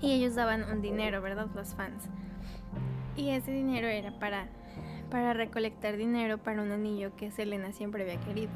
Y 0.00 0.12
ellos 0.12 0.34
daban 0.34 0.64
un 0.64 0.82
dinero, 0.82 1.22
¿verdad? 1.22 1.46
Los 1.54 1.74
fans. 1.74 2.08
Y 3.16 3.30
ese 3.30 3.52
dinero 3.52 3.86
era 3.86 4.18
para, 4.18 4.48
para 5.10 5.32
recolectar 5.34 5.96
dinero 5.96 6.38
para 6.38 6.62
un 6.62 6.72
anillo 6.72 7.14
que 7.16 7.30
Selena 7.30 7.72
siempre 7.72 8.02
había 8.02 8.20
querido. 8.20 8.50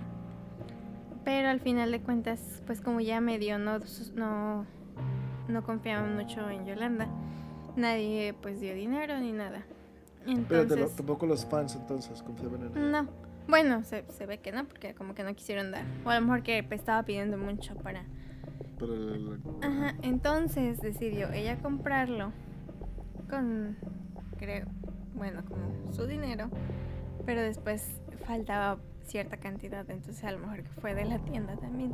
Pero 1.24 1.48
al 1.48 1.60
final 1.60 1.90
de 1.92 2.00
cuentas, 2.02 2.62
pues 2.66 2.80
como 2.80 3.00
ya 3.00 3.20
medio 3.20 3.58
no, 3.58 3.78
no, 4.14 4.66
no 5.48 5.62
confiaban 5.64 6.16
mucho 6.16 6.48
en 6.50 6.64
Yolanda, 6.66 7.08
nadie 7.76 8.34
pues 8.40 8.60
dio 8.60 8.74
dinero 8.74 9.18
ni 9.20 9.32
nada. 9.32 9.64
Pero 10.48 10.62
Entonces, 10.62 10.96
tampoco 10.96 11.26
los 11.26 11.46
fans 11.46 11.74
entonces 11.76 12.22
confiaban 12.22 12.62
en 12.62 12.76
él. 12.76 12.90
no. 12.90 13.27
Bueno, 13.48 13.82
se, 13.84 14.04
se 14.12 14.26
ve 14.26 14.38
que 14.38 14.52
no, 14.52 14.66
porque 14.66 14.94
como 14.94 15.14
que 15.14 15.24
no 15.24 15.34
quisieron 15.34 15.70
dar. 15.70 15.84
O 16.04 16.10
a 16.10 16.14
lo 16.16 16.20
mejor 16.26 16.42
que 16.42 16.64
estaba 16.70 17.02
pidiendo 17.04 17.38
mucho 17.38 17.74
para... 17.76 18.04
El- 18.80 19.40
Ajá, 19.62 19.94
entonces 20.02 20.80
decidió 20.80 21.32
ella 21.32 21.58
comprarlo 21.58 22.32
con, 23.28 23.76
creo, 24.38 24.66
bueno, 25.16 25.42
como 25.44 25.92
su 25.92 26.06
dinero, 26.06 26.48
pero 27.26 27.42
después 27.42 28.00
faltaba 28.24 28.78
cierta 29.04 29.38
cantidad, 29.38 29.88
entonces 29.90 30.22
a 30.24 30.30
lo 30.30 30.38
mejor 30.38 30.62
que 30.62 30.68
fue 30.80 30.94
de 30.94 31.06
la 31.06 31.18
tienda 31.18 31.56
también. 31.56 31.92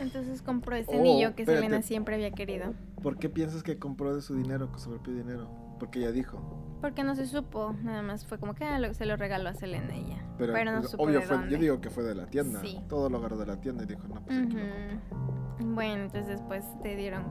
Entonces 0.00 0.42
compró 0.42 0.76
ese 0.76 0.90
Oh, 0.96 1.00
anillo 1.00 1.34
que 1.34 1.42
espérate. 1.42 1.64
Selena 1.66 1.82
siempre 1.82 2.14
había 2.16 2.30
querido. 2.32 2.74
¿Por 3.02 3.18
qué 3.18 3.28
piensas 3.30 3.62
que 3.62 3.78
compró 3.78 4.14
de 4.14 4.20
su 4.20 4.34
dinero, 4.34 4.68
con 4.68 4.78
su 4.80 4.90
propio 4.90 5.14
dinero? 5.14 5.48
Porque 5.80 5.98
ella 5.98 6.12
dijo. 6.12 6.38
Porque 6.80 7.02
no 7.02 7.14
se 7.16 7.26
supo, 7.26 7.74
nada 7.82 8.02
más 8.02 8.24
fue 8.24 8.38
como 8.38 8.54
que 8.54 8.64
ah, 8.64 8.78
lo- 8.78 8.94
se 8.94 9.04
lo 9.06 9.16
regaló 9.16 9.48
a 9.50 9.54
Selena 9.54 9.96
ya. 9.96 10.24
Pero, 10.38 10.52
Pero, 10.52 10.70
no 10.72 10.78
pues, 10.78 10.90
supo 10.92 11.02
obvio 11.02 11.18
de 11.20 11.26
fue, 11.26 11.36
dónde. 11.36 11.52
yo 11.52 11.58
digo 11.58 11.80
que 11.80 11.90
fue 11.90 12.04
de 12.04 12.14
la 12.14 12.26
tienda. 12.26 12.60
Sí. 12.60 12.80
Todo 12.88 13.10
lo 13.10 13.18
agarró 13.18 13.36
de 13.36 13.46
la 13.46 13.56
tienda 13.60 13.82
y 13.82 13.86
dijo, 13.86 14.02
no, 14.06 14.22
pues 14.22 14.38
aquí 14.38 14.52
lo 14.54 14.60
compro. 14.60 15.66
Ujú. 15.66 15.74
Bueno, 15.74 16.04
entonces 16.04 16.28
después 16.28 16.64
te 16.82 16.94
dieron 16.96 17.24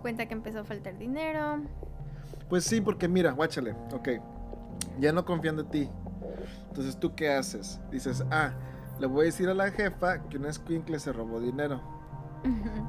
cuenta 0.00 0.26
que 0.26 0.34
empezó 0.34 0.60
a 0.60 0.64
faltar 0.64 0.96
dinero. 0.98 1.62
Pues 2.48 2.64
sí, 2.64 2.80
porque 2.80 3.08
mira, 3.08 3.32
guáchale, 3.32 3.72
ok. 3.92 4.08
Ya 5.00 5.12
no 5.12 5.24
confían 5.24 5.56
de 5.56 5.64
ti. 5.64 5.90
Entonces, 6.68 6.98
¿tú 6.98 7.14
qué 7.14 7.30
haces? 7.32 7.80
Dices, 7.90 8.24
ah, 8.30 8.52
le 9.00 9.06
voy 9.06 9.22
a 9.22 9.24
decir 9.26 9.48
a 9.48 9.54
la 9.54 9.70
jefa 9.70 10.22
que 10.28 10.38
un 10.38 10.46
escuincle 10.46 10.98
se 10.98 11.12
robó 11.12 11.40
dinero. 11.40 11.80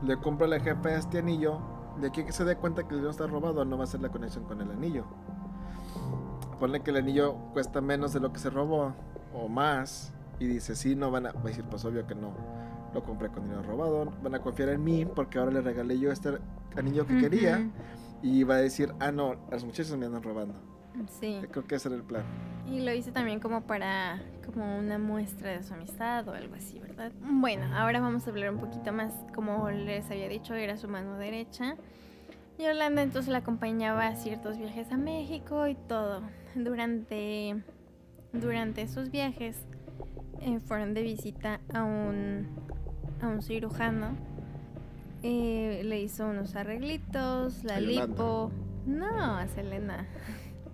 Le 0.04 0.16
compro 0.18 0.46
a 0.46 0.50
la 0.50 0.60
jefa 0.60 0.94
este 0.96 1.20
anillo. 1.20 1.60
De 2.02 2.08
aquí 2.08 2.24
que 2.24 2.32
se 2.32 2.46
dé 2.46 2.56
cuenta 2.56 2.84
que 2.84 2.90
el 2.90 2.98
dinero 2.98 3.12
está 3.12 3.28
robado, 3.28 3.66
no 3.66 3.78
va 3.78 3.84
a 3.84 3.88
hacer 3.88 4.02
la 4.02 4.10
conexión 4.10 4.44
con 4.46 4.62
el 4.62 4.70
anillo. 4.72 5.06
Ponle 6.60 6.82
que 6.82 6.92
el 6.92 6.98
anillo 6.98 7.36
cuesta 7.54 7.82
menos 7.82 8.14
de 8.14 8.20
lo 8.20 8.32
que 8.32 8.40
se 8.40 8.50
robó 8.50 8.94
o 9.34 9.48
más. 9.48 10.14
Y 10.40 10.46
dice, 10.46 10.76
sí, 10.76 10.96
no 10.96 11.10
van 11.10 11.28
a. 11.28 11.32
Va 11.32 11.42
a 11.42 11.44
decir, 11.44 11.66
pues 11.70 11.84
obvio 11.86 12.06
que 12.06 12.16
no. 12.16 12.34
Lo 12.94 13.04
compré 13.04 13.30
con 13.30 13.44
dinero 13.44 13.64
robado. 13.64 14.12
Van 14.24 14.36
a 14.36 14.40
confiar 14.40 14.70
en 14.70 14.84
mí 14.84 15.06
porque 15.06 15.40
ahora 15.40 15.52
le 15.52 15.62
regalé 15.62 15.98
yo 16.00 16.12
este 16.12 16.38
anillo 16.76 17.06
que 17.08 17.18
quería. 17.18 17.70
Y 18.22 18.44
va 18.44 18.56
a 18.56 18.58
decir, 18.58 18.94
ah, 19.00 19.12
no, 19.12 19.36
los 19.52 19.64
muchachos 19.66 19.96
me 19.98 20.06
andan 20.06 20.24
robando. 20.24 20.56
Sí. 21.20 21.40
Creo 21.52 21.66
que 21.66 21.76
ese 21.76 21.90
era 21.90 21.98
el 21.98 22.04
plan. 22.04 22.24
Y 22.70 22.82
lo 22.82 22.94
hice 22.94 23.12
también 23.12 23.40
como 23.40 23.62
para 23.62 24.20
como 24.46 24.78
una 24.78 24.98
muestra 24.98 25.52
de 25.52 25.64
su 25.64 25.74
amistad 25.74 26.28
o 26.28 26.34
algo 26.34 26.56
así, 26.56 26.80
¿verdad? 26.80 27.12
Bueno, 27.22 27.66
ahora 27.76 28.00
vamos 28.00 28.26
a 28.26 28.30
hablar 28.30 28.52
un 28.52 28.60
poquito 28.60 28.92
más, 28.94 29.14
como 29.36 29.70
les 29.70 30.10
había 30.10 30.30
dicho, 30.30 30.54
era 30.56 30.78
su 30.78 30.88
mano 30.88 31.18
derecha. 31.18 31.76
Yolanda 32.58 33.04
entonces 33.04 33.32
la 33.32 33.40
acompañaba 33.40 34.08
a 34.08 34.16
ciertos 34.16 34.58
viajes 34.58 34.92
a 34.92 34.98
México 34.98 35.68
y 35.68 35.76
todo. 35.76 36.24
Durante, 36.56 37.62
durante 38.34 38.82
esos 38.82 39.12
viajes 39.12 39.58
eh, 40.42 40.60
fueron 40.62 40.94
de 40.94 41.04
visita 41.04 41.60
a 41.74 41.84
un, 41.84 42.48
a 43.22 43.28
un 43.28 43.42
cirujano. 43.42 44.16
Eh, 45.24 45.82
le 45.84 46.00
hizo 46.02 46.28
unos 46.28 46.56
arreglitos, 46.56 47.64
la 47.64 47.80
lipo. 47.80 48.52
No, 48.86 49.38
a 49.38 49.48
Selena. 49.48 50.08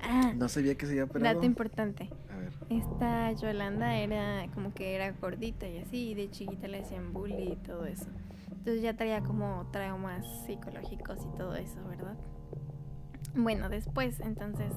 Ah, 0.04 0.34
No 0.36 0.50
sabía 0.50 0.76
que 0.76 0.86
se 0.86 0.92
había 0.94 1.06
operado. 1.06 1.36
Dato 1.36 1.46
importante. 1.46 2.10
A 2.30 2.38
ver. 2.38 2.54
Esta 2.70 3.32
Yolanda 3.32 3.98
era 3.98 4.48
como 4.54 4.74
que 4.74 4.96
era 4.96 5.12
gordita 5.14 5.68
y 5.68 5.80
así, 5.80 6.12
y 6.12 6.14
de 6.14 6.30
chiquita 6.30 6.68
le 6.68 6.82
hacían 6.82 7.14
bully 7.14 7.54
y 7.54 7.56
todo 7.58 7.86
eso. 7.86 8.10
Entonces 8.50 8.82
ya 8.82 8.96
traía 8.96 9.22
como 9.22 9.68
traumas 9.72 10.26
psicológicos 10.46 11.20
y 11.26 11.38
todo 11.38 11.56
eso, 11.56 11.84
¿verdad? 11.88 12.16
Bueno, 13.36 13.70
después 13.70 14.20
entonces 14.20 14.72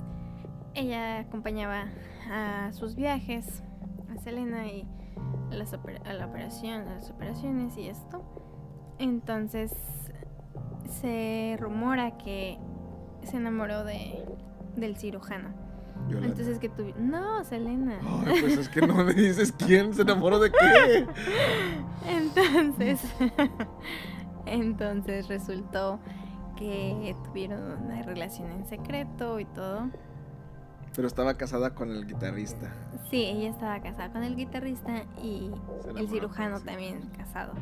ella 0.74 1.20
acompañaba 1.20 1.86
a 2.30 2.72
sus 2.72 2.96
viajes 2.96 3.62
a 4.10 4.18
Selena 4.18 4.66
y 4.66 4.86
a, 5.50 5.54
las 5.54 5.72
a 5.72 6.12
la 6.12 6.26
operación, 6.26 6.88
a 6.88 6.96
las 6.96 7.10
operaciones 7.10 7.76
y 7.76 7.88
esto. 7.88 8.24
Entonces 8.98 9.72
se 11.00 11.56
rumora 11.60 12.16
que 12.18 12.58
se 13.22 13.36
enamoró 13.36 13.84
de, 13.84 14.24
del 14.76 14.96
cirujano. 14.96 15.48
Yolanda. 16.08 16.28
Entonces 16.28 16.58
que 16.58 16.68
tuvi... 16.68 16.94
No, 16.98 17.42
Selena. 17.44 17.98
Ay, 18.26 18.40
pues 18.40 18.58
es 18.58 18.68
que 18.68 18.82
no 18.86 18.94
me 18.94 19.12
dices 19.12 19.52
quién 19.52 19.94
se 19.94 20.02
enamoró 20.02 20.38
de 20.38 20.50
qué. 20.50 21.06
Entonces, 22.06 23.00
entonces 24.46 25.26
resultó 25.26 25.98
que 26.56 27.16
tuvieron 27.24 27.84
una 27.84 28.02
relación 28.02 28.50
en 28.50 28.66
secreto 28.66 29.40
y 29.40 29.44
todo. 29.46 29.90
Pero 30.94 31.08
estaba 31.08 31.34
casada 31.34 31.74
con 31.74 31.90
el 31.90 32.06
guitarrista. 32.06 32.72
Sí, 33.10 33.24
ella 33.24 33.50
estaba 33.50 33.80
casada 33.80 34.10
con 34.12 34.22
el 34.22 34.36
guitarrista 34.36 35.04
y 35.22 35.50
el 35.96 36.08
cirujano 36.08 36.60
también 36.60 37.00
casado. 37.16 37.52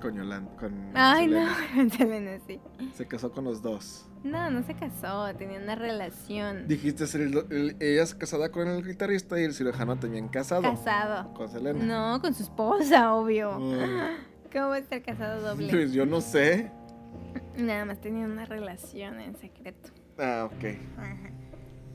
Con 0.00 0.14
Yolanda. 0.16 0.50
Con 0.56 0.90
Ay, 0.94 1.26
Selena. 1.28 1.56
no, 1.76 1.90
Selena 1.90 2.38
sí. 2.46 2.60
Se 2.94 3.06
casó 3.06 3.32
con 3.32 3.44
los 3.44 3.62
dos. 3.62 4.06
No, 4.22 4.50
no 4.50 4.62
se 4.62 4.74
casó, 4.74 5.34
tenía 5.36 5.58
una 5.58 5.74
relación. 5.74 6.66
Dijiste 6.66 7.06
ser 7.06 7.22
el- 7.22 7.46
el- 7.50 7.76
ella 7.80 8.02
es 8.02 8.14
casada 8.14 8.50
con 8.50 8.68
el 8.68 8.84
guitarrista 8.86 9.40
y 9.40 9.44
el 9.44 9.54
cirujano 9.54 9.98
también 9.98 10.28
casado. 10.28 10.62
Casado. 10.62 11.32
Con 11.34 11.48
Selena. 11.48 11.82
No, 12.14 12.20
con 12.20 12.34
su 12.34 12.42
esposa, 12.42 13.14
obvio. 13.14 13.56
Ay, 13.56 14.16
¿Cómo 14.52 14.68
va 14.68 14.76
a 14.76 14.78
estar 14.78 15.02
casado 15.02 15.40
doble? 15.42 15.68
pues 15.70 15.92
yo 15.92 16.06
no 16.06 16.20
sé. 16.20 16.70
Nada 17.56 17.84
más 17.84 18.00
tenían 18.00 18.30
una 18.30 18.44
relación 18.44 19.20
en 19.20 19.36
secreto. 19.36 19.90
Ah, 20.18 20.48
ok. 20.52 20.64
Ajá. 20.98 21.30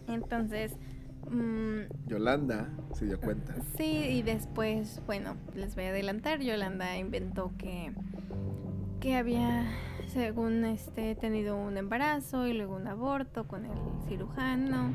Entonces, 0.07 0.73
mm, 1.29 2.07
Yolanda 2.07 2.69
se 2.93 3.05
dio 3.05 3.19
cuenta. 3.19 3.55
sí, 3.77 4.05
y 4.09 4.21
después, 4.21 5.01
bueno, 5.05 5.35
les 5.55 5.75
voy 5.75 5.85
a 5.85 5.89
adelantar, 5.89 6.39
Yolanda 6.39 6.97
inventó 6.97 7.51
que, 7.57 7.93
que 8.99 9.15
había, 9.15 9.65
según 10.07 10.65
este, 10.65 11.15
tenido 11.15 11.55
un 11.57 11.77
embarazo 11.77 12.47
y 12.47 12.53
luego 12.53 12.75
un 12.75 12.87
aborto 12.87 13.47
con 13.47 13.65
el 13.65 13.77
cirujano. 14.07 14.93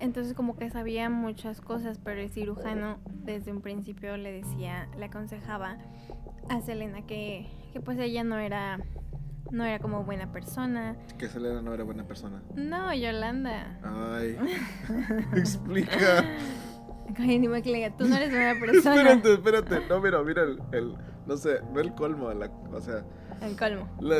Entonces 0.00 0.32
como 0.32 0.56
que 0.56 0.70
sabía 0.70 1.10
muchas 1.10 1.60
cosas, 1.60 2.00
pero 2.02 2.22
el 2.22 2.30
cirujano 2.30 2.98
desde 3.22 3.52
un 3.52 3.60
principio 3.60 4.16
le 4.16 4.32
decía, 4.32 4.88
le 4.98 5.04
aconsejaba 5.04 5.76
a 6.48 6.60
Selena 6.62 7.02
que, 7.02 7.46
que 7.74 7.80
pues 7.80 7.98
ella 7.98 8.24
no 8.24 8.38
era, 8.38 8.80
no 9.50 9.64
era 9.64 9.78
como 9.78 10.04
buena 10.04 10.30
persona. 10.32 10.96
Que 11.18 11.28
Selena 11.28 11.62
no 11.62 11.72
era 11.74 11.84
buena 11.84 12.04
persona. 12.06 12.42
No, 12.54 12.92
Yolanda. 12.94 13.78
Ay. 13.82 14.36
Explica. 15.36 16.24
Tú 17.96 18.06
no 18.06 18.16
eres 18.16 18.30
buena 18.30 18.58
persona. 18.60 18.96
espérate, 19.12 19.32
espérate. 19.34 19.80
No, 19.88 20.00
mira, 20.00 20.22
mira 20.22 20.42
el, 20.42 20.60
el- 20.72 20.94
no 21.26 21.36
sé, 21.36 21.60
no 21.72 21.80
el 21.80 21.94
colmo, 21.94 22.32
la, 22.32 22.46
o 22.72 22.80
sea, 22.80 23.04
En 23.40 23.54
colmo. 23.56 23.88
la 24.00 24.16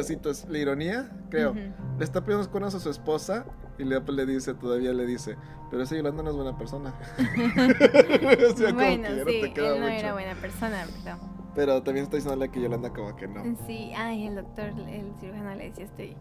la 0.48 0.58
ironía, 0.58 1.08
creo. 1.30 1.54
Le 1.54 2.04
está 2.04 2.20
pidiendo 2.22 2.48
cuernos 2.50 2.74
a 2.74 2.80
su 2.80 2.90
esposa 2.90 3.46
y 3.78 3.84
le, 3.84 4.00
le 4.00 4.26
dice, 4.26 4.54
todavía 4.54 4.92
le 4.92 5.06
dice, 5.06 5.36
pero 5.70 5.82
esa 5.82 5.96
Yolanda 5.96 6.22
no 6.22 6.30
es 6.30 6.36
buena 6.36 6.56
persona. 6.58 6.94
O 8.52 8.56
sea, 8.56 8.66
como 8.68 8.74
bueno, 8.74 9.08
sí, 9.26 9.40
él 9.40 9.80
no 9.80 9.86
mucho. 9.86 9.88
era 9.88 10.12
buena 10.12 10.34
persona, 10.34 10.84
pero 11.04 11.16
Pero 11.54 11.82
también 11.82 12.04
está 12.04 12.16
diciéndole 12.16 12.48
que 12.50 12.60
Yolanda 12.60 12.90
como 12.90 13.14
que 13.16 13.26
no. 13.26 13.42
sí, 13.66 13.92
ay, 13.96 14.26
el 14.26 14.36
doctor, 14.36 14.68
el 14.88 15.12
cirujano 15.20 15.54
le 15.54 15.70
decía, 15.70 15.84
estoy 15.84 16.16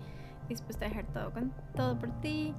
dispuesta 0.48 0.86
a 0.86 0.90
dejar 0.90 1.06
todo 1.14 1.32
con 1.32 1.52
todo 1.76 1.98
por 2.00 2.10
ti. 2.22 2.54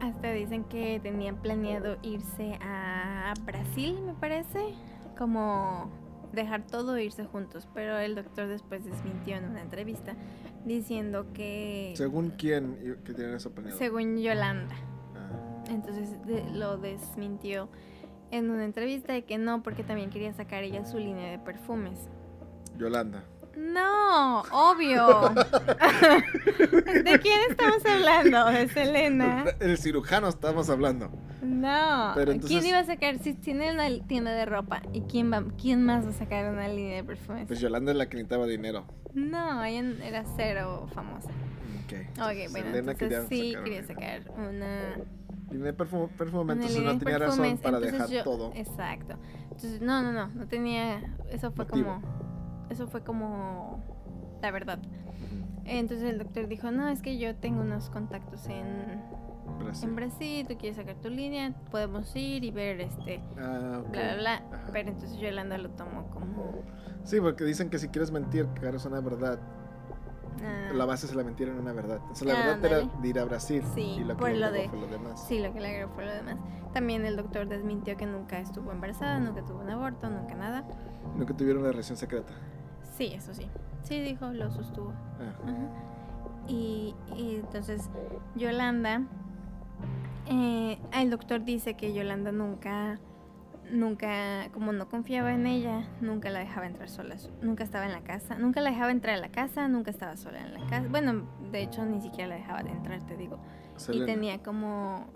Hasta 0.00 0.32
dicen 0.32 0.64
que 0.64 1.00
tenían 1.02 1.36
planeado 1.36 1.96
irse 2.02 2.58
a 2.60 3.32
Brasil, 3.46 3.98
me 4.04 4.12
parece, 4.14 4.74
como 5.16 5.90
dejar 6.32 6.66
todo 6.66 6.96
e 6.96 7.04
irse 7.04 7.24
juntos, 7.24 7.68
pero 7.72 7.96
el 7.98 8.14
doctor 8.16 8.48
después 8.48 8.84
desmintió 8.84 9.36
en 9.36 9.44
una 9.44 9.62
entrevista 9.62 10.14
diciendo 10.66 11.26
que 11.32 11.94
Según 11.96 12.30
quién 12.30 12.98
que 13.04 13.14
tienen 13.14 13.36
eso 13.36 13.52
planeado. 13.52 13.78
según 13.78 14.18
Yolanda. 14.18 14.74
Ah, 15.14 15.64
Entonces 15.70 16.10
de- 16.26 16.44
lo 16.52 16.76
desmintió 16.76 17.68
en 18.36 18.50
una 18.50 18.64
entrevista 18.64 19.12
de 19.12 19.22
que 19.24 19.38
no, 19.38 19.62
porque 19.62 19.84
también 19.84 20.10
quería 20.10 20.32
sacar 20.32 20.62
ella 20.64 20.84
su 20.84 20.98
línea 20.98 21.30
de 21.30 21.38
perfumes. 21.38 21.98
Yolanda. 22.76 23.24
No, 23.56 24.40
obvio. 24.50 25.30
¿De 25.30 27.20
quién 27.20 27.40
estamos 27.48 27.84
hablando? 27.86 28.46
¿De 28.46 28.68
Selena? 28.68 29.44
El 29.60 29.78
cirujano 29.78 30.28
estábamos 30.28 30.68
hablando. 30.70 31.10
No. 31.42 32.12
Pero 32.14 32.32
¿Quién 32.32 32.42
entonces- 32.42 32.64
iba 32.64 32.78
a 32.80 32.84
sacar? 32.84 33.18
Si 33.20 33.34
tiene 33.34 33.70
una 33.72 33.88
tienda 34.06 34.32
de 34.32 34.44
ropa, 34.44 34.82
¿y 34.92 35.02
quién, 35.02 35.32
va, 35.32 35.44
quién 35.60 35.84
más 35.84 36.04
va 36.04 36.10
a 36.10 36.14
sacar 36.14 36.50
una 36.52 36.66
línea 36.66 36.96
de 36.96 37.04
perfumes? 37.04 37.46
Pues 37.46 37.60
Yolanda 37.60 37.92
es 37.92 37.98
la 37.98 38.06
que 38.08 38.16
necesitaba 38.16 38.46
dinero. 38.46 38.86
No, 39.12 39.62
ella 39.62 39.84
era 40.02 40.24
cero 40.36 40.88
famosa. 40.92 41.30
Ok. 41.84 41.92
Ok, 42.18 42.50
bueno, 42.50 42.66
Selena 42.70 42.94
quería 42.94 43.22
sí 43.26 43.50
sacar 43.52 43.64
quería 43.64 43.86
sacar 43.86 44.22
una 44.36 44.96
Línea 45.54 45.72
de 45.72 45.72
perfume, 45.74 46.52
entonces 46.52 46.82
no 46.82 46.98
tenía 46.98 47.18
razón 47.18 47.58
para 47.58 47.80
dejar 47.80 48.08
yo- 48.08 48.24
todo. 48.24 48.52
Exacto. 48.54 49.14
Entonces, 49.44 49.80
no, 49.80 50.02
no, 50.02 50.12
no, 50.12 50.28
no 50.28 50.46
tenía, 50.48 51.16
eso 51.30 51.50
fue 51.52 51.64
Motivo. 51.64 51.94
como, 52.00 52.66
eso 52.70 52.86
fue 52.88 53.02
como 53.02 53.82
la 54.42 54.50
verdad. 54.50 54.78
Entonces 55.64 56.10
el 56.10 56.18
doctor 56.18 56.46
dijo, 56.48 56.70
no, 56.70 56.88
es 56.88 57.00
que 57.02 57.18
yo 57.18 57.34
tengo 57.36 57.62
unos 57.62 57.88
contactos 57.88 58.46
en, 58.48 59.00
Brasil. 59.60 59.88
en 59.88 59.96
Brasil, 59.96 60.46
tú 60.48 60.58
quieres 60.58 60.76
sacar 60.76 60.96
tu 60.96 61.08
línea, 61.08 61.52
podemos 61.70 62.14
ir 62.16 62.44
y 62.44 62.50
ver 62.50 62.80
este, 62.80 63.20
Ah, 63.38 63.78
ok. 63.80 63.90
bla, 63.90 64.02
bla, 64.02 64.16
bla. 64.16 64.34
Ajá. 64.34 64.68
Pero 64.72 64.90
entonces 64.90 65.18
Yolanda 65.18 65.56
lo 65.56 65.70
tomó 65.70 66.10
como, 66.10 66.62
Sí, 67.04 67.20
porque 67.20 67.44
dicen 67.44 67.70
que 67.70 67.78
si 67.78 67.88
quieres 67.88 68.10
mentir, 68.10 68.46
que 68.48 68.60
agarras 68.62 68.84
una 68.86 69.00
verdad, 69.00 69.38
ah, 70.42 70.72
la 70.72 70.84
base 70.84 71.06
es 71.06 71.14
la 71.14 71.22
mentira 71.24 71.52
en 71.52 71.58
una 71.60 71.72
verdad. 71.72 71.98
Entonces 72.02 72.26
la 72.26 72.34
verdad 72.34 72.52
Ándale. 72.54 72.76
era 72.82 73.00
de 73.00 73.08
ir 73.08 73.18
a 73.18 73.24
Brasil. 73.24 73.62
Sí, 73.74 73.96
y 73.98 74.04
lo 74.04 74.14
que 74.16 74.20
por 74.20 74.30
le 74.30 74.38
lo 74.38 74.50
de- 74.52 74.68
fue 74.68 74.80
lo 74.80 74.86
demás. 74.86 75.26
sí, 75.28 75.40
lo 75.40 75.52
que 75.52 75.60
le 75.60 75.68
agregó 75.68 75.92
fue 75.94 76.06
lo 76.06 76.12
demás. 76.12 76.36
También 76.72 77.04
el 77.04 77.16
doctor 77.16 77.46
desmintió 77.46 77.96
que 77.96 78.06
nunca 78.06 78.38
estuvo 78.40 78.72
embarazada, 78.72 79.20
nunca 79.20 79.44
tuvo 79.44 79.60
un 79.60 79.70
aborto, 79.70 80.10
nunca 80.10 80.34
nada. 80.34 80.64
Nunca 81.16 81.34
tuvieron 81.34 81.62
una 81.62 81.70
relación 81.70 81.96
secreta. 81.96 82.32
Sí, 82.96 83.12
eso 83.14 83.32
sí. 83.34 83.48
Sí, 83.82 84.00
dijo, 84.00 84.26
lo 84.28 84.50
sostuvo. 84.50 84.92
Ah, 85.20 85.34
Ajá. 85.44 85.54
Y, 86.48 86.94
y 87.16 87.36
entonces 87.36 87.88
Yolanda, 88.34 89.02
eh, 90.26 90.78
el 90.92 91.10
doctor 91.10 91.44
dice 91.44 91.74
que 91.74 91.92
Yolanda 91.94 92.32
nunca, 92.32 92.98
nunca, 93.70 94.48
como 94.52 94.72
no 94.72 94.88
confiaba 94.88 95.32
en 95.32 95.46
ella, 95.46 95.86
nunca 96.00 96.30
la 96.30 96.40
dejaba 96.40 96.66
entrar 96.66 96.88
sola, 96.88 97.16
nunca 97.42 97.64
estaba 97.64 97.86
en 97.86 97.92
la 97.92 98.02
casa, 98.02 98.36
nunca 98.38 98.60
la 98.60 98.70
dejaba 98.70 98.90
entrar 98.90 99.16
a 99.16 99.20
la 99.20 99.30
casa, 99.30 99.68
nunca 99.68 99.90
estaba 99.90 100.16
sola 100.16 100.40
en 100.40 100.54
la 100.54 100.60
casa. 100.66 100.86
Bueno, 100.90 101.26
de 101.50 101.62
hecho 101.62 101.84
ni 101.84 102.00
siquiera 102.00 102.28
la 102.28 102.34
dejaba 102.36 102.62
de 102.62 102.70
entrar, 102.70 103.00
te 103.06 103.16
digo. 103.16 103.38
Selena. 103.76 104.04
Y 104.04 104.06
tenía 104.14 104.42
como, 104.42 105.06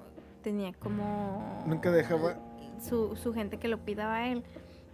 tenía 0.43 0.73
como... 0.75 1.65
Nunca 1.67 1.91
dejaba. 1.91 2.37
Su, 2.81 3.17
su 3.17 3.33
gente 3.35 3.59
que 3.59 3.69
lo 3.69 3.79
pidaba 3.85 4.17
a 4.17 4.29
él. 4.29 4.45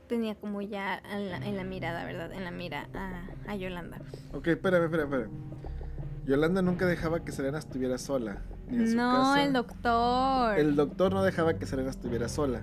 Tenía 0.09 0.35
como 0.35 0.61
ya 0.61 1.01
en 1.12 1.31
la, 1.31 1.37
en 1.38 1.57
la 1.57 1.64
mirada, 1.64 2.05
¿verdad? 2.05 2.31
En 2.33 2.45
la 2.45 2.51
mira 2.51 2.88
a, 2.95 3.23
a 3.51 3.57
Yolanda. 3.57 3.99
Ok, 4.35 4.49
espérame, 4.49 4.85
espérame, 4.85 5.05
espérame. 5.14 5.31
Yolanda 6.27 6.61
nunca 6.62 6.87
dejaba 6.87 7.21
que 7.25 7.33
Selena 7.33 7.59
estuviera 7.59 7.97
sola. 7.99 8.43
ni 8.69 8.79
en 8.79 8.88
su 8.90 8.97
No, 8.97 9.12
casa. 9.12 9.43
el 9.45 9.53
doctor. 9.55 10.59
El 10.59 10.77
doctor 10.77 11.12
no 11.12 11.23
dejaba 11.23 11.55
que 11.55 11.64
Selena 11.67 11.90
estuviera 11.90 12.29
sola. 12.29 12.62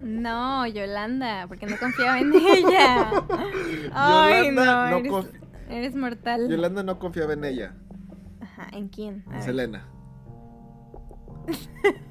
No, 0.00 0.66
Yolanda, 0.66 1.46
porque 1.48 1.66
no 1.66 1.76
confiaba 1.78 2.18
en 2.20 2.32
ella. 2.34 3.10
Ay, 3.92 4.46
Yolanda 4.48 4.64
no, 4.64 4.90
no 4.90 4.96
eres, 4.98 5.12
confi- 5.12 5.40
eres 5.70 5.94
mortal. 5.96 6.48
Yolanda 6.48 6.82
no 6.82 6.98
confiaba 6.98 7.32
en 7.32 7.44
ella. 7.44 7.74
Ajá, 8.40 8.68
¿en 8.72 8.88
quién? 8.88 9.24
A. 9.30 9.40
Selena. 9.42 9.86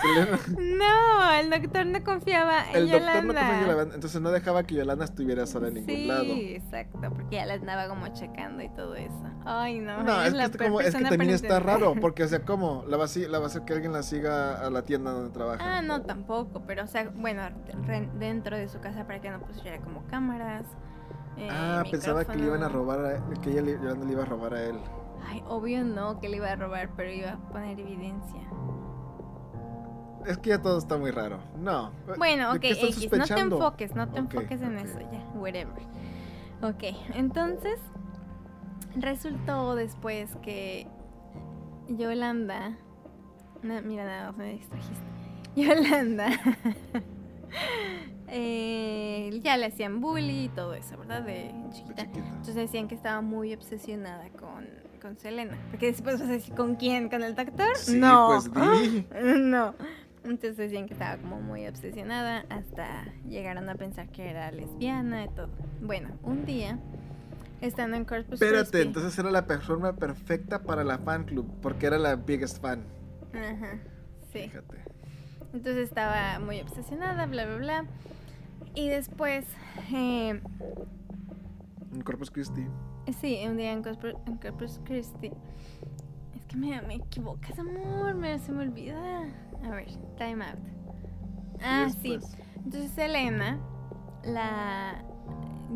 Selena. 0.00 0.38
No, 0.78 1.32
el 1.32 1.50
doctor 1.50 1.86
no 1.86 2.02
confiaba 2.04 2.70
en 2.70 2.76
El 2.76 2.90
doctor 2.90 3.00
Yolanda. 3.00 3.22
no 3.22 3.26
confiaba 3.34 3.54
en 3.62 3.66
Yolanda, 3.68 3.94
entonces 3.94 4.20
no 4.20 4.30
dejaba 4.30 4.62
que 4.64 4.74
Yolanda 4.74 5.04
estuviera 5.04 5.46
sola 5.46 5.68
en 5.68 5.74
ningún 5.74 5.94
sí, 5.94 6.06
lado. 6.06 6.24
exacto, 6.34 6.98
porque 7.14 7.36
ya 7.36 7.46
la 7.46 7.54
andaba 7.54 7.88
como 7.88 8.08
checando 8.08 8.62
y 8.62 8.68
todo 8.70 8.94
eso. 8.94 9.14
Ay, 9.44 9.78
no, 9.80 10.02
No, 10.02 10.20
eres 10.22 10.34
es 10.34 10.50
que, 10.56 10.64
como- 10.64 10.80
es 10.80 10.94
que 10.94 11.02
también 11.04 11.30
está 11.30 11.60
raro, 11.60 11.94
porque, 12.00 12.24
o 12.24 12.28
sea, 12.28 12.44
¿cómo? 12.44 12.84
La 12.88 12.96
va, 12.96 13.04
a, 13.04 13.28
la 13.28 13.38
va 13.38 13.44
a 13.44 13.46
hacer 13.48 13.62
que 13.62 13.72
alguien 13.72 13.92
la 13.92 14.02
siga 14.02 14.60
a 14.66 14.70
la 14.70 14.82
tienda 14.82 15.12
donde 15.12 15.30
trabaja. 15.32 15.78
Ah, 15.78 15.82
no, 15.82 16.02
tampoco, 16.02 16.62
pero 16.66 16.84
o 16.84 16.86
sea, 16.86 17.10
bueno, 17.14 17.42
re- 17.86 18.08
dentro 18.18 18.56
de 18.56 18.68
su 18.68 18.80
casa 18.80 19.06
para 19.06 19.20
que 19.20 19.30
no 19.30 19.40
pusiera 19.40 19.78
como 19.80 20.04
cámaras. 20.06 20.64
eh, 21.38 21.48
ah, 21.50 21.84
pensaba 21.90 22.24
que 22.24 22.36
le 22.36 22.46
iban 22.46 22.62
a 22.62 22.68
micrófono. 22.68 22.96
robar, 22.98 23.16
a, 23.16 23.40
que 23.40 23.50
ella 23.50 23.62
Yolanda 23.80 24.04
le 24.06 24.12
iba 24.12 24.22
a 24.22 24.26
robar 24.26 24.54
a 24.54 24.62
él. 24.62 24.76
Ay, 25.28 25.42
obvio 25.48 25.82
no 25.84 26.20
que 26.20 26.28
le 26.28 26.36
iba 26.36 26.50
a 26.50 26.56
robar, 26.56 26.90
pero 26.96 27.10
iba 27.10 27.30
a 27.32 27.48
poner 27.48 27.78
evidencia. 27.80 28.40
Es 30.26 30.38
que 30.38 30.50
ya 30.50 30.60
todo 30.60 30.78
está 30.78 30.96
muy 30.96 31.10
raro. 31.10 31.38
No. 31.58 31.92
Bueno, 32.18 32.52
¿de 32.52 32.72
ok, 32.72 32.78
X, 32.82 33.12
no 33.12 33.26
te 33.26 33.40
enfoques, 33.40 33.94
no 33.94 34.08
te 34.08 34.18
enfoques 34.18 34.60
en 34.60 34.78
eso, 34.78 34.98
ya, 35.00 35.20
whatever. 35.34 35.82
Ok, 36.62 36.84
entonces 37.14 37.78
resultó 38.96 39.74
después 39.74 40.30
que 40.42 40.88
Yolanda, 41.88 42.76
no, 43.62 43.80
mira, 43.82 44.04
nada 44.04 44.32
más 44.32 44.38
me 44.38 44.52
distrajiste. 44.54 45.04
Yolanda, 45.56 46.28
eh, 48.28 49.40
ya 49.42 49.56
le 49.56 49.66
hacían 49.66 50.00
bully 50.00 50.44
y 50.44 50.48
todo 50.48 50.74
eso, 50.74 50.96
¿verdad? 50.98 51.22
De 51.22 51.52
De 51.52 51.70
chiquita. 51.70 52.02
Entonces 52.02 52.54
decían 52.54 52.88
que 52.88 52.94
estaba 52.94 53.20
muy 53.20 53.54
obsesionada 53.54 54.28
con, 54.30 54.66
con 55.00 55.16
Selena. 55.18 55.56
Porque 55.70 55.86
después 55.86 56.18
vas 56.18 56.28
a 56.28 56.32
decir, 56.32 56.54
¿con 56.54 56.74
quién? 56.74 57.08
¿Con 57.08 57.22
el 57.22 57.34
doctor? 57.34 57.76
Sí, 57.76 57.98
no. 57.98 58.28
pues 58.28 58.50
no. 59.38 59.74
Entonces 60.26 60.56
decían 60.56 60.86
que 60.86 60.92
estaba 60.94 61.16
como 61.20 61.40
muy 61.40 61.66
obsesionada 61.66 62.44
hasta 62.50 63.04
llegaron 63.28 63.68
a 63.68 63.74
pensar 63.76 64.08
que 64.10 64.28
era 64.28 64.50
lesbiana 64.50 65.24
y 65.24 65.28
todo. 65.28 65.48
Bueno, 65.80 66.10
un 66.22 66.44
día, 66.44 66.78
estando 67.60 67.96
en 67.96 68.04
Corpus 68.04 68.34
Espérate, 68.34 68.70
Christi- 68.70 68.86
entonces 68.86 69.18
era 69.18 69.30
la 69.30 69.46
persona 69.46 69.94
perfecta 69.94 70.62
para 70.62 70.82
la 70.84 70.98
fan 70.98 71.24
club, 71.24 71.46
porque 71.62 71.86
era 71.86 71.98
la 71.98 72.16
biggest 72.16 72.60
fan. 72.60 72.82
Ajá, 73.32 73.78
sí. 74.32 74.40
Fíjate. 74.48 74.78
Entonces 75.52 75.88
estaba 75.88 76.38
muy 76.40 76.60
obsesionada, 76.60 77.26
bla, 77.26 77.46
bla, 77.46 77.56
bla. 77.56 77.84
Y 78.74 78.88
después, 78.88 79.46
eh, 79.94 80.40
En 81.94 82.00
Corpus 82.02 82.30
Christi. 82.30 82.66
sí, 83.20 83.42
un 83.46 83.56
día 83.56 83.72
en 83.72 83.82
Corpus, 83.82 84.12
en 84.26 84.36
Corpus 84.38 84.80
Christi. 84.84 85.30
Es 86.34 86.44
que 86.46 86.56
me, 86.56 86.82
me 86.82 86.96
equivocas, 86.96 87.58
amor, 87.58 88.14
me, 88.14 88.38
se 88.38 88.52
me 88.52 88.64
olvida. 88.64 89.22
A 89.64 89.70
ver, 89.70 89.86
time 90.16 90.44
out. 90.44 90.58
Ah, 91.62 91.88
sí. 92.02 92.18
Entonces 92.56 92.96
Elena, 92.98 93.58
la 94.24 95.02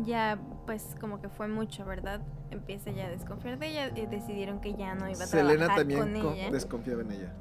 ya 0.03 0.39
pues 0.65 0.95
como 1.01 1.19
que 1.21 1.29
fue 1.29 1.47
mucho, 1.47 1.85
¿verdad? 1.85 2.21
Empieza 2.51 2.91
ya 2.91 3.05
a 3.07 3.09
desconfiar 3.09 3.57
de 3.59 3.67
ella 3.67 3.91
y 3.95 4.05
decidieron 4.05 4.59
que 4.61 4.75
ya 4.75 4.93
no 4.95 5.09
iba 5.09 5.23
a 5.23 5.27
Selena 5.27 5.55
trabajar 5.57 5.77
también 5.77 5.99
con 6.01 6.21
co- 6.21 6.33
ella. 6.33 6.51
desconfiaba 6.51 7.01
en 7.01 7.11
ella. 7.11 7.33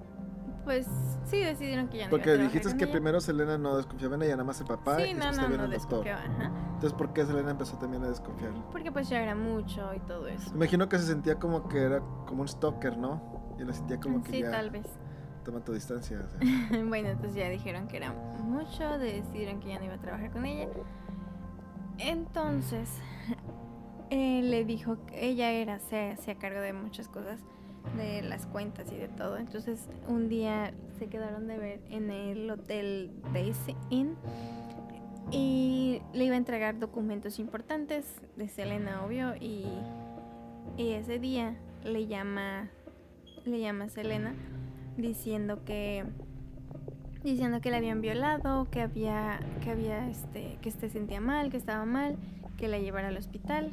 Pues 0.64 0.86
sí, 1.24 1.40
decidieron 1.42 1.88
que 1.88 1.98
ya 1.98 2.04
no 2.06 2.10
Porque 2.10 2.34
iba 2.34 2.40
a 2.40 2.46
dijiste 2.46 2.68
con 2.68 2.78
que 2.78 2.84
ella. 2.84 2.92
primero 2.92 3.20
Selena 3.20 3.58
no 3.58 3.76
desconfiaba 3.76 4.14
en 4.16 4.22
ella, 4.22 4.32
nada 4.32 4.44
más 4.44 4.60
el 4.60 4.66
papá 4.66 5.00
Sí, 5.00 5.10
y 5.10 5.14
no, 5.14 5.26
después 5.26 5.36
no, 5.36 5.48
no 5.48 5.64
el 5.64 5.70
doctor. 5.70 6.04
desconfiaba, 6.04 6.20
ajá. 6.22 6.52
Entonces, 6.74 6.92
¿por 6.92 7.12
qué 7.12 7.24
Selena 7.26 7.50
empezó 7.50 7.76
también 7.78 8.04
a 8.04 8.08
desconfiar? 8.08 8.52
Porque 8.70 8.92
pues 8.92 9.08
ya 9.08 9.20
era 9.22 9.34
mucho 9.34 9.92
y 9.94 10.00
todo 10.00 10.26
eso. 10.28 10.50
Me 10.50 10.56
imagino 10.56 10.88
que 10.88 10.98
se 10.98 11.06
sentía 11.06 11.38
como 11.38 11.68
que 11.68 11.78
era 11.82 12.00
como 12.26 12.42
un 12.42 12.48
stalker, 12.48 12.96
¿no? 12.96 13.54
Y 13.58 13.64
la 13.64 13.72
sentía 13.72 13.98
como 14.00 14.22
que 14.22 14.32
sí, 14.32 14.40
ya 14.40 14.50
tal 14.50 14.70
vez. 14.70 14.86
Distancia. 15.72 16.28
bueno, 16.88 17.08
entonces 17.08 17.34
ya 17.34 17.48
dijeron 17.48 17.88
que 17.88 17.98
era 17.98 18.12
mucho, 18.12 18.98
decidieron 18.98 19.60
que 19.60 19.68
ya 19.68 19.78
no 19.78 19.84
iba 19.86 19.94
a 19.94 20.00
trabajar 20.00 20.30
con 20.30 20.46
ella. 20.46 20.68
Entonces, 21.98 22.88
eh, 24.10 24.42
le 24.42 24.64
dijo 24.64 25.04
que 25.06 25.26
ella 25.26 25.50
era, 25.50 25.78
se 25.78 26.12
hacía 26.12 26.36
cargo 26.36 26.60
de 26.60 26.72
muchas 26.72 27.08
cosas, 27.08 27.40
de 27.96 28.22
las 28.22 28.46
cuentas 28.46 28.90
y 28.92 28.96
de 28.96 29.08
todo. 29.08 29.36
Entonces, 29.36 29.88
un 30.08 30.28
día 30.28 30.72
se 30.98 31.06
quedaron 31.08 31.46
de 31.46 31.58
ver 31.58 31.80
en 31.88 32.10
el 32.10 32.50
hotel 32.50 33.12
Daisy 33.32 33.76
Inn 33.90 34.16
y 35.30 36.02
le 36.12 36.24
iba 36.24 36.34
a 36.34 36.38
entregar 36.38 36.78
documentos 36.78 37.38
importantes 37.38 38.04
de 38.36 38.48
Selena, 38.48 39.04
obvio, 39.04 39.36
y, 39.36 39.66
y 40.76 40.92
ese 40.92 41.18
día 41.18 41.56
le 41.84 42.06
llama, 42.06 42.68
le 43.44 43.60
llama 43.60 43.88
Selena 43.88 44.34
diciendo 45.00 45.64
que 45.64 46.04
diciendo 47.24 47.60
que 47.60 47.70
la 47.70 47.76
habían 47.78 48.00
violado, 48.00 48.66
que 48.70 48.80
había 48.80 49.40
que 49.62 49.70
había 49.70 50.08
este 50.08 50.58
que 50.62 50.70
se 50.70 50.88
sentía 50.88 51.20
mal, 51.20 51.50
que 51.50 51.56
estaba 51.56 51.84
mal, 51.84 52.16
que 52.56 52.68
la 52.68 52.78
llevara 52.78 53.08
al 53.08 53.16
hospital. 53.16 53.70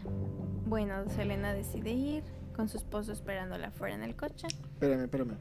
Bueno, 0.67 1.07
Selena 1.09 1.53
decide 1.53 1.91
ir 1.93 2.23
con 2.55 2.67
su 2.67 2.77
esposo 2.77 3.11
esperándola 3.13 3.67
afuera 3.67 3.95
en 3.95 4.03
el 4.03 4.15
coche. 4.15 4.47
Espérame, 4.47 5.03
espérame. 5.03 5.37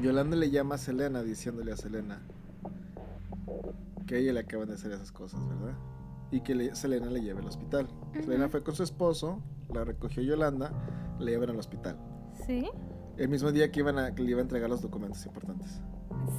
Yolanda 0.00 0.36
le 0.36 0.50
llama 0.50 0.74
a 0.76 0.78
Selena 0.78 1.22
diciéndole 1.22 1.72
a 1.72 1.76
Selena 1.76 2.20
que 4.06 4.16
a 4.16 4.18
ella 4.18 4.32
le 4.34 4.40
acaban 4.40 4.68
de 4.68 4.74
hacer 4.74 4.92
esas 4.92 5.10
cosas, 5.12 5.40
¿verdad? 5.48 5.74
Y 6.30 6.40
que 6.42 6.54
le- 6.54 6.74
Selena 6.74 7.06
le 7.06 7.22
lleve 7.22 7.40
al 7.40 7.46
hospital. 7.46 7.88
Selena 8.12 8.48
fue 8.48 8.62
con 8.62 8.74
su 8.74 8.82
esposo, 8.82 9.40
la 9.72 9.84
recogió 9.84 10.22
Yolanda, 10.22 10.72
le 11.18 11.30
llevan 11.32 11.50
al 11.50 11.58
hospital. 11.58 11.96
¿Sí? 12.46 12.68
El 13.16 13.28
mismo 13.28 13.52
día 13.52 13.70
que, 13.70 13.80
iban 13.80 13.98
a, 13.98 14.14
que 14.14 14.22
le 14.22 14.30
iba 14.30 14.40
a 14.40 14.42
entregar 14.42 14.68
los 14.68 14.82
documentos 14.82 15.24
importantes. 15.26 15.80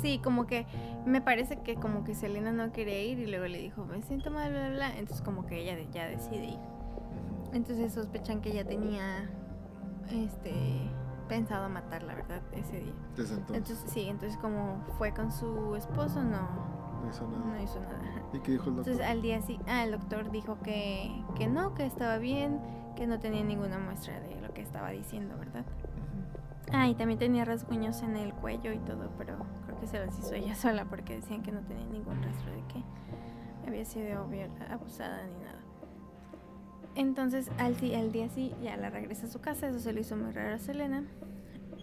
Sí, 0.01 0.19
como 0.23 0.45
que 0.47 0.65
me 1.05 1.21
parece 1.21 1.61
que 1.61 1.75
como 1.75 2.03
que 2.03 2.15
Selena 2.15 2.51
no 2.51 2.71
quería 2.71 3.01
ir 3.03 3.19
y 3.19 3.27
luego 3.27 3.45
le 3.45 3.59
dijo, 3.59 3.85
me 3.85 4.01
siento 4.01 4.31
mal, 4.31 4.51
bla, 4.51 4.67
bla, 4.67 4.75
bla. 4.75 4.97
Entonces 4.97 5.21
como 5.21 5.45
que 5.45 5.61
ella 5.61 5.77
ya 5.91 6.07
decide 6.07 6.45
ir. 6.45 6.59
Entonces 7.53 7.93
sospechan 7.93 8.41
que 8.41 8.51
ella 8.51 8.65
tenía 8.65 9.29
este 10.11 10.53
pensado 11.27 11.69
matarla, 11.69 12.15
¿verdad? 12.15 12.41
Ese 12.51 12.81
día. 12.81 12.93
Desde 13.15 13.35
entonces, 13.35 13.57
Entonces 13.57 13.91
sí, 13.91 14.07
entonces 14.09 14.37
como 14.39 14.83
fue 14.97 15.13
con 15.13 15.31
su 15.31 15.75
esposo, 15.75 16.21
no, 16.23 16.47
no 17.01 17.09
hizo 17.09 17.27
nada. 17.27 17.45
no 17.45 17.63
hizo 17.63 17.79
nada. 17.79 18.01
¿Y 18.33 18.39
qué 18.39 18.51
dijo 18.51 18.69
el 18.69 18.75
doctor? 18.75 18.93
Entonces 18.93 19.11
al 19.11 19.21
día 19.21 19.41
sí, 19.41 19.59
ah, 19.67 19.83
el 19.83 19.91
doctor 19.91 20.31
dijo 20.31 20.57
que, 20.61 21.11
que 21.35 21.47
no, 21.47 21.73
que 21.73 21.85
estaba 21.85 22.17
bien, 22.17 22.59
que 22.95 23.07
no 23.07 23.19
tenía 23.19 23.43
ninguna 23.43 23.79
muestra 23.79 24.19
de 24.19 24.39
lo 24.41 24.53
que 24.53 24.61
estaba 24.61 24.91
diciendo, 24.91 25.35
¿verdad? 25.37 25.65
Ah, 26.71 26.87
y 26.87 26.95
también 26.95 27.19
tenía 27.19 27.45
rasguños 27.45 28.01
en 28.01 28.15
el 28.15 28.33
cuello 28.33 28.73
y 28.73 28.79
todo, 28.79 29.11
pero 29.17 29.37
creo 29.65 29.79
que 29.79 29.87
se 29.87 30.03
los 30.03 30.17
hizo 30.17 30.33
ella 30.33 30.55
sola 30.55 30.85
porque 30.85 31.15
decían 31.15 31.43
que 31.43 31.51
no 31.51 31.61
tenía 31.61 31.85
ningún 31.85 32.21
rastro 32.21 32.51
de 32.51 32.61
que 32.73 32.83
había 33.67 33.85
sido 33.85 34.27
abusada 34.69 35.25
ni 35.27 35.43
nada. 35.43 35.59
Entonces 36.95 37.51
al, 37.57 37.75
al 37.95 38.11
día 38.11 38.29
sí 38.29 38.53
ya 38.63 38.77
la 38.77 38.89
regresa 38.89 39.27
a 39.27 39.29
su 39.29 39.41
casa, 39.41 39.67
eso 39.67 39.79
se 39.79 39.93
le 39.93 40.01
hizo 40.01 40.15
muy 40.15 40.31
raro 40.31 40.55
a 40.55 40.59
Selena. 40.59 41.03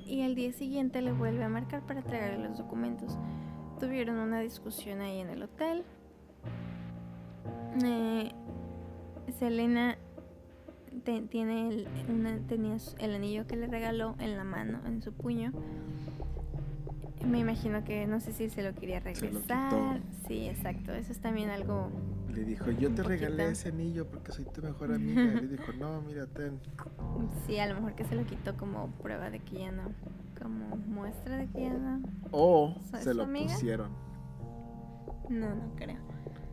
Y 0.06 0.22
al 0.22 0.34
día 0.34 0.52
siguiente 0.52 1.00
le 1.00 1.12
vuelve 1.12 1.44
a 1.44 1.48
marcar 1.48 1.82
para 1.82 2.00
entregarle 2.00 2.48
los 2.48 2.58
documentos. 2.58 3.16
Tuvieron 3.78 4.18
una 4.18 4.40
discusión 4.40 5.00
ahí 5.00 5.20
en 5.20 5.28
el 5.30 5.42
hotel. 5.42 5.84
Eh, 7.84 8.32
Selena 9.38 9.96
te- 11.04 11.22
tiene 11.22 11.68
el, 11.68 11.88
una- 12.08 12.38
tenía 12.46 12.76
el 12.98 13.14
anillo 13.14 13.46
que 13.46 13.56
le 13.56 13.66
regaló 13.66 14.14
en 14.18 14.36
la 14.36 14.44
mano, 14.44 14.80
en 14.86 15.02
su 15.02 15.12
puño. 15.12 15.52
Me 17.26 17.38
imagino 17.38 17.84
que 17.84 18.06
no 18.06 18.18
sé 18.18 18.32
si 18.32 18.50
se 18.50 18.62
lo 18.64 18.74
quería 18.74 18.98
lo 18.98 19.04
regresar. 19.04 20.00
Sí, 20.26 20.48
exacto. 20.48 20.92
Eso 20.92 21.12
es 21.12 21.20
también 21.20 21.50
algo. 21.50 21.88
Le 22.34 22.44
dijo, 22.44 22.70
yo 22.72 22.92
te 22.92 23.02
regalé 23.02 23.50
ese 23.50 23.68
anillo 23.68 24.08
porque 24.10 24.32
soy 24.32 24.44
tu 24.46 24.60
mejor 24.62 24.92
amiga. 24.94 25.22
Y 25.22 25.42
le 25.42 25.48
dijo, 25.48 25.72
no, 25.78 26.00
mira, 26.02 26.26
ten. 26.26 26.58
Sí, 27.46 27.58
a 27.58 27.66
lo 27.68 27.76
mejor 27.76 27.94
que 27.94 28.04
se 28.04 28.16
lo 28.16 28.24
quitó 28.26 28.56
como 28.56 28.88
prueba 29.02 29.30
de 29.30 29.38
que 29.38 29.60
ya 29.60 29.70
no. 29.70 29.84
Como 30.40 30.76
muestra 30.88 31.36
de 31.36 31.46
que 31.48 31.62
ya 31.62 31.74
no. 31.74 32.02
O 32.32 32.74
¿So- 32.90 32.96
se 32.98 33.14
lo 33.14 33.22
amiga? 33.24 33.52
pusieron. 33.52 33.90
No, 35.28 35.54
no 35.54 35.74
creo. 35.76 35.98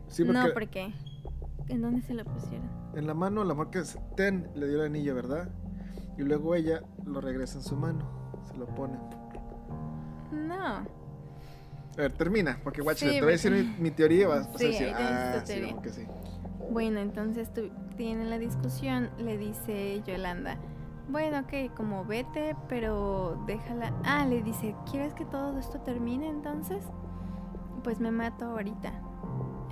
Sí, 0.06 0.22
porque, 0.24 0.40
No, 0.40 0.46
porque. 0.54 0.92
¿En 1.68 1.82
dónde 1.82 2.02
se 2.02 2.14
lo 2.14 2.24
pusieron? 2.24 2.68
En 2.94 3.06
la 3.06 3.14
mano 3.14 3.44
la 3.44 3.54
mujer 3.54 3.70
que 3.70 3.78
es 3.80 3.98
ten 4.16 4.50
le 4.54 4.68
dio 4.68 4.80
el 4.80 4.86
anillo, 4.86 5.14
¿verdad? 5.14 5.48
Y 6.18 6.22
luego 6.22 6.54
ella 6.54 6.82
lo 7.04 7.20
regresa 7.20 7.58
en 7.58 7.64
su 7.64 7.76
mano. 7.76 8.08
Se 8.44 8.56
lo 8.56 8.66
pone. 8.66 8.98
No. 10.32 10.64
A 10.64 10.86
ver, 11.96 12.12
termina, 12.12 12.60
porque 12.62 12.82
guacha, 12.82 13.06
Sí, 13.06 13.12
te 13.12 13.20
voy 13.20 13.30
a 13.30 13.32
decir 13.32 13.74
mi, 13.78 13.90
teoría 13.90 14.22
y 14.22 14.24
vas, 14.26 14.48
Sí, 14.56 14.64
a 14.64 14.68
decir, 14.68 14.94
ah, 14.96 15.42
sí, 15.44 15.60
como 15.62 15.82
que 15.82 15.90
sí. 15.90 16.06
Bueno, 16.70 17.00
entonces 17.00 17.52
tu, 17.52 17.70
tienen 17.96 18.30
la 18.30 18.38
discusión, 18.38 19.10
le 19.18 19.36
dice 19.36 20.02
Yolanda, 20.06 20.56
bueno, 21.10 21.40
ok, 21.40 21.74
como 21.74 22.04
vete, 22.04 22.54
pero 22.68 23.42
déjala. 23.46 23.92
Ah, 24.04 24.24
le 24.26 24.42
dice, 24.42 24.76
¿quieres 24.88 25.12
que 25.14 25.24
todo 25.24 25.58
esto 25.58 25.80
termine 25.80 26.28
entonces? 26.28 26.84
Pues 27.82 27.98
me 27.98 28.12
mato 28.12 28.44
ahorita. 28.44 28.92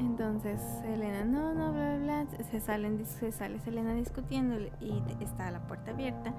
Entonces 0.00 0.60
Elena, 0.84 1.24
no, 1.24 1.54
no, 1.54 1.72
bla, 1.72 1.96
bla, 1.96 2.24
bla. 2.24 2.44
Se 2.50 2.60
salen, 2.60 3.04
se 3.04 3.32
sale 3.32 3.58
Selena 3.60 3.94
discutiendo 3.94 4.56
y 4.80 5.02
está 5.20 5.50
la 5.50 5.60
puerta 5.66 5.90
abierta. 5.90 6.32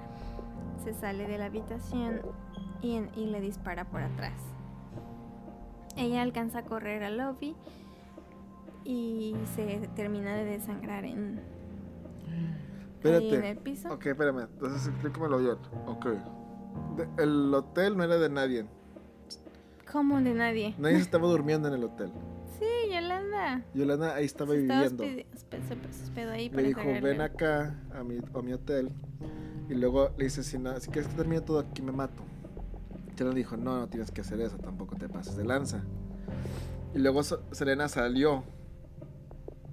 Se 0.82 0.94
sale 0.94 1.26
de 1.26 1.36
la 1.38 1.46
habitación 1.46 2.22
y, 2.80 2.96
en- 2.96 3.10
y 3.14 3.26
le 3.26 3.40
dispara 3.40 3.84
por 3.84 4.00
atrás. 4.00 4.32
Ella 5.96 6.22
alcanza 6.22 6.60
a 6.60 6.64
correr 6.64 7.02
al 7.02 7.18
lobby 7.18 7.54
y 8.84 9.34
se 9.54 9.88
termina 9.94 10.34
de 10.34 10.44
desangrar 10.44 11.04
en, 11.04 11.40
ahí 12.28 12.34
en 12.34 13.14
Espérate. 13.14 13.50
el 13.50 13.58
piso. 13.58 13.92
Ok, 13.92 14.06
espérame. 14.06 14.40
Entonces 14.52 14.86
explícamelo 14.88 15.38
bien. 15.38 15.56
Ok. 15.86 16.06
De- 16.96 17.22
el 17.22 17.52
hotel 17.52 17.96
no 17.96 18.04
era 18.04 18.16
de 18.16 18.30
nadie. 18.30 18.64
¿Cómo 19.92 20.18
de 20.20 20.32
nadie? 20.32 20.74
Nadie 20.78 20.96
se 20.96 21.02
estaba 21.02 21.26
durmiendo 21.28 21.68
en 21.68 21.74
el 21.74 21.84
hotel. 21.84 22.10
Yolanda. 23.40 23.64
Yolanda 23.74 24.14
ahí 24.14 24.24
estaba 24.24 24.52
Se 24.52 24.60
estaba 24.62 24.80
viviendo. 24.82 25.04
hospedi- 25.04 25.26
hospe- 25.34 25.62
se 25.68 25.92
se 25.98 26.02
hospedó 26.04 26.30
ahí 26.32 26.48
Le 26.48 26.54
para 26.54 26.66
dijo, 26.68 26.80
ven 27.02 27.20
acá 27.20 27.74
a 27.94 28.02
mi, 28.04 28.18
a 28.34 28.42
mi 28.42 28.52
hotel. 28.52 28.90
Y 29.68 29.74
luego 29.74 30.10
le 30.18 30.24
dice, 30.24 30.42
si, 30.42 30.58
no, 30.58 30.78
si 30.80 30.90
quieres 30.90 31.08
que 31.10 31.16
termine 31.16 31.40
todo 31.40 31.58
aquí, 31.60 31.82
me 31.82 31.92
mato. 31.92 32.22
Yolanda 33.16 33.36
dijo, 33.36 33.56
no, 33.56 33.78
no 33.78 33.88
tienes 33.88 34.10
que 34.10 34.22
hacer 34.22 34.40
eso, 34.40 34.56
tampoco 34.58 34.96
te 34.96 35.08
pases 35.08 35.36
de 35.36 35.44
lanza. 35.44 35.82
Y 36.94 36.98
luego 36.98 37.22
Selena 37.22 37.86
salió 37.88 38.42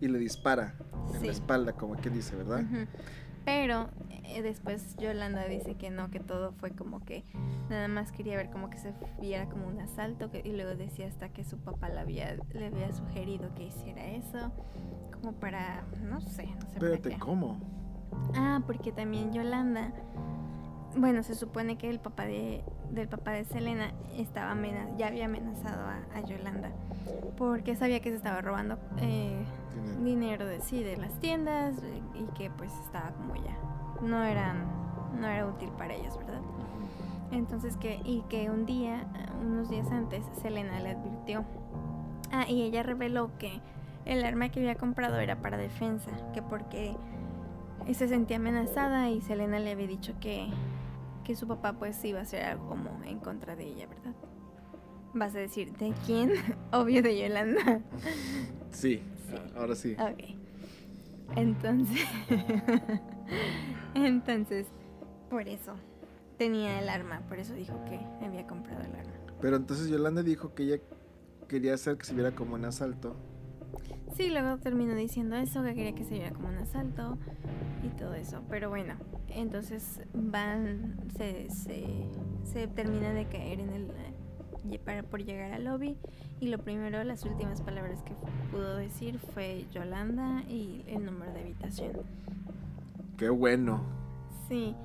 y 0.02 0.08
le 0.08 0.20
dispara 0.20 0.76
en 1.14 1.22
Sí. 1.22 1.26
la 1.28 1.32
espalda, 1.32 1.74
como 1.74 1.96
que 1.96 2.10
dice, 2.10 2.36
¿verdad? 2.36 2.64
Pero 3.46 3.90
después 4.42 4.96
Yolanda 4.98 5.46
dice 5.46 5.76
que 5.76 5.90
no, 5.90 6.10
que 6.10 6.20
todo 6.20 6.52
fue 6.54 6.72
como 6.72 7.00
que 7.04 7.24
nada 7.70 7.88
más 7.88 8.12
quería 8.12 8.36
ver 8.38 8.50
como 8.50 8.70
que 8.70 8.78
se 8.78 8.94
viera 9.20 9.48
como 9.50 9.68
un 9.68 9.80
asalto 9.80 10.30
que, 10.32 10.42
y 10.46 10.52
luego 10.54 10.76
decía 10.76 11.08
hasta 11.08 11.30
que 11.30 11.44
su 11.44 11.58
papá 11.58 11.90
le 11.90 12.00
había, 12.00 12.38
le 12.54 12.68
había 12.68 12.92
sugerido 12.94 13.54
que 13.56 13.66
hiciera 13.66 14.06
eso, 14.06 14.52
como 15.14 15.34
para, 15.34 15.84
no 16.04 16.22
sé, 16.22 16.46
no 16.48 16.62
sé 16.70 16.80
para 16.80 16.94
Espérate, 16.94 17.10
qué. 17.10 17.18
¿cómo? 17.20 17.58
Ah, 18.36 18.62
porque 18.66 18.92
también 18.92 19.32
Yolanda, 19.34 19.92
bueno, 20.96 21.24
se 21.24 21.36
supone 21.36 21.78
que 21.78 21.90
el 21.90 22.00
papá 22.00 22.26
de, 22.26 22.64
del 22.92 23.08
papá 23.08 23.32
de 23.32 23.44
Selena 23.46 23.92
estaba 24.18 24.52
amena- 24.52 24.88
ya 24.98 25.08
había 25.08 25.26
amenazado 25.26 25.82
a, 25.86 26.00
a 26.18 26.22
Yolanda 26.22 26.72
porque 27.38 27.76
sabía 27.76 28.00
que 28.02 28.10
se 28.10 28.16
estaba 28.16 28.42
robando 28.42 28.78
eh, 29.00 29.44
Dinero. 29.76 30.04
dinero 30.04 30.46
de 30.48 30.62
sí 30.62 30.84
de 30.84 30.98
las 30.98 31.14
tiendas 31.20 31.78
eh, 31.84 32.02
y 32.16 32.26
que 32.38 32.50
pues 32.50 32.72
estaba 32.84 33.12
como 33.12 33.36
ya 33.36 33.56
no 34.02 34.24
eran 34.24 34.66
no 35.20 35.28
era 35.28 35.46
útil 35.48 35.70
para 35.78 35.94
ellos, 35.96 36.18
¿verdad? 36.18 36.42
Entonces 37.32 37.76
que, 37.78 38.00
y 38.06 38.22
que 38.30 38.50
un 38.50 38.66
día, 38.66 39.06
unos 39.42 39.70
días 39.70 39.92
antes, 39.92 40.24
Selena 40.42 40.80
le 40.80 40.92
advirtió. 40.92 41.44
Ah, 42.32 42.46
y 42.48 42.62
ella 42.62 42.84
reveló 42.84 43.32
que 43.38 43.60
el 44.06 44.24
arma 44.24 44.50
que 44.50 44.60
había 44.60 44.76
comprado 44.76 45.20
era 45.20 45.42
para 45.42 45.58
defensa, 45.58 46.12
que 46.34 46.42
porque 46.42 46.96
se 47.94 48.08
sentía 48.08 48.38
amenazada 48.38 49.10
y 49.10 49.22
Selena 49.22 49.60
le 49.60 49.72
había 49.72 49.88
dicho 49.88 50.14
que, 50.20 50.48
que 51.24 51.36
su 51.36 51.48
papá 51.48 51.74
pues 51.74 52.04
iba 52.06 52.20
a 52.20 52.24
hacer 52.24 52.44
algo 52.44 52.68
como 52.68 53.04
en 53.04 53.20
contra 53.20 53.56
de 53.56 53.66
ella, 53.66 53.88
¿verdad? 53.88 54.14
Vas 55.14 55.36
a 55.36 55.40
decir, 55.40 55.74
¿de 55.78 55.94
quién? 56.06 56.32
Obvio 56.72 57.02
de 57.02 57.18
Yolanda. 57.18 57.82
Sí, 58.72 59.02
ahora 59.58 59.76
sí. 59.76 59.96
Ok. 60.00 60.38
Entonces, 61.36 62.08
entonces, 63.96 64.68
por 65.30 65.48
eso 65.48 65.74
tenía 66.38 66.80
el 66.80 66.90
arma, 66.90 67.22
por 67.28 67.40
eso 67.40 67.54
dijo 67.54 67.84
que 67.86 68.00
había 68.26 68.46
comprado 68.46 68.82
el 68.82 68.96
arma. 68.96 69.14
Pero 69.42 69.56
entonces 69.56 69.90
Yolanda 69.90 70.24
dijo 70.24 70.54
que 70.54 70.64
ella 70.64 70.78
quería 71.48 71.74
hacer 71.74 71.98
que 71.98 72.06
se 72.06 72.14
viera 72.14 72.32
como 72.32 72.56
un 72.56 72.66
asalto. 72.66 73.16
Sí, 74.16 74.30
luego 74.30 74.58
terminó 74.58 74.96
diciendo 74.96 75.36
eso, 75.36 75.64
que 75.64 75.76
quería 75.76 75.94
que 75.94 76.04
se 76.04 76.16
viera 76.16 76.32
como 76.32 76.48
un 76.48 76.58
asalto 76.58 77.18
y 77.84 77.90
todo 77.98 78.14
eso. 78.14 78.42
Pero 78.50 78.70
bueno, 78.70 78.96
entonces 79.30 80.02
van, 80.14 80.98
se, 81.16 81.50
se, 81.50 81.86
se 82.44 82.68
termina 82.68 83.14
de 83.14 83.26
caer 83.26 83.60
en 83.60 83.70
el 83.70 83.92
para 84.84 85.04
por 85.04 85.24
llegar 85.24 85.54
al 85.54 85.64
lobby 85.64 85.96
y 86.42 86.50
lo 86.50 86.58
primero, 86.58 87.04
las 87.04 87.24
últimas 87.24 87.62
palabras 87.62 88.04
que 88.04 88.14
pudo 88.52 88.76
decir 88.76 89.18
fue 89.34 89.66
Yolanda 89.72 90.44
y 90.50 90.84
el 90.88 91.06
número 91.06 91.32
de 91.32 91.42
habitación. 91.42 91.94
Qué 93.18 93.30
bueno. 93.30 93.82
Sí. 94.48 94.76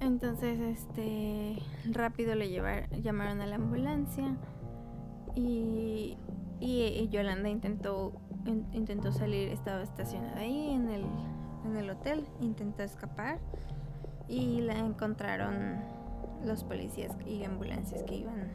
Entonces, 0.00 0.60
este, 0.60 1.58
rápido 1.90 2.34
le 2.34 2.48
llevar, 2.48 2.88
llamaron 3.02 3.40
a 3.40 3.46
la 3.46 3.56
ambulancia 3.56 4.36
y, 5.34 6.16
y, 6.60 7.08
Yolanda 7.08 7.48
intentó, 7.48 8.12
intentó 8.72 9.12
salir, 9.12 9.48
estaba 9.48 9.82
estacionada 9.82 10.38
ahí 10.38 10.70
en 10.70 10.88
el, 10.88 11.04
en 11.64 11.76
el 11.76 11.90
hotel, 11.90 12.26
intentó 12.40 12.82
escapar 12.82 13.40
y 14.28 14.60
la 14.60 14.78
encontraron 14.78 15.80
los 16.44 16.64
policías 16.64 17.12
y 17.26 17.44
ambulancias 17.44 18.02
que 18.04 18.16
iban 18.16 18.50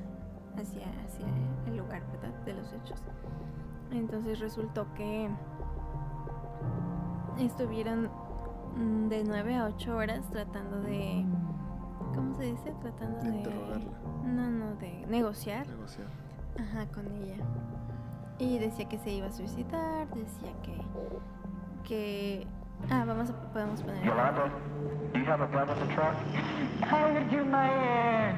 hacia, 0.55 0.88
hacia 1.05 1.27
el 1.67 1.77
lugar 1.77 2.03
¿verdad? 2.12 2.34
de 2.45 2.53
los 2.53 2.71
hechos. 2.73 3.01
Entonces 3.91 4.39
resultó 4.39 4.93
que 4.93 5.29
estuvieron 7.39 8.10
de 8.75 9.23
9 9.23 9.55
a 9.55 9.65
8 9.65 9.95
horas 9.95 10.29
tratando 10.32 10.82
de... 10.82 11.25
¿Cómo 12.15 12.36
se 12.36 12.43
dice? 12.43 12.73
Tratando 12.82 13.19
de... 13.19 13.38
Interrogarla. 13.38 13.91
No, 14.23 14.49
no, 14.49 14.75
de 14.75 15.05
negociar. 15.08 15.67
Negociar. 15.67 16.08
Ajá, 16.60 16.86
con 16.93 17.05
ella. 17.08 17.38
Y 18.39 18.58
decía 18.58 18.88
que 18.88 18.97
se 18.99 19.12
iba 19.12 19.27
a 19.27 19.32
suicidar, 19.32 20.08
decía 20.10 20.53
que... 20.63 20.82
que 21.84 22.47
Ah, 22.89 23.03
vamos 23.05 23.29
a, 23.29 23.34
podemos 23.51 23.82
poner. 23.82 24.03
Yolanda, 24.05 24.49
do 25.13 25.19
you 25.19 25.25
have 25.25 25.41
a 25.41 25.47
gun 25.47 25.69
in 25.69 25.88
the 25.88 25.93
truck? 25.93 26.15
How 26.82 27.13
did 27.13 27.29
you 27.32 27.43
man? 27.43 28.38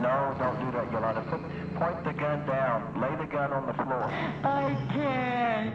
No, 0.00 0.34
don't 0.38 0.58
do 0.58 0.72
that, 0.72 0.90
Yolanda. 0.90 1.20
Put, 1.20 1.40
point 1.78 2.04
the 2.04 2.12
gun 2.14 2.46
down. 2.46 3.00
Lay 3.00 3.14
the 3.16 3.26
gun 3.30 3.52
on 3.52 3.66
the 3.66 3.74
floor. 3.74 4.10
I 4.42 4.74
can't. 4.90 5.74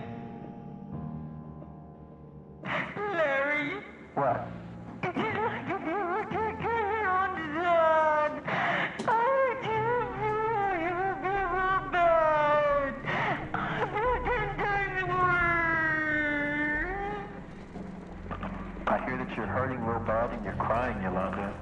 I 18.88 19.06
hear 19.06 19.18
that 19.18 19.36
you're 19.36 19.46
hurting 19.46 19.82
real 19.82 20.00
bad 20.00 20.32
and 20.32 20.46
you're 20.46 20.54
crying, 20.54 21.04
Yolanda 21.04 21.54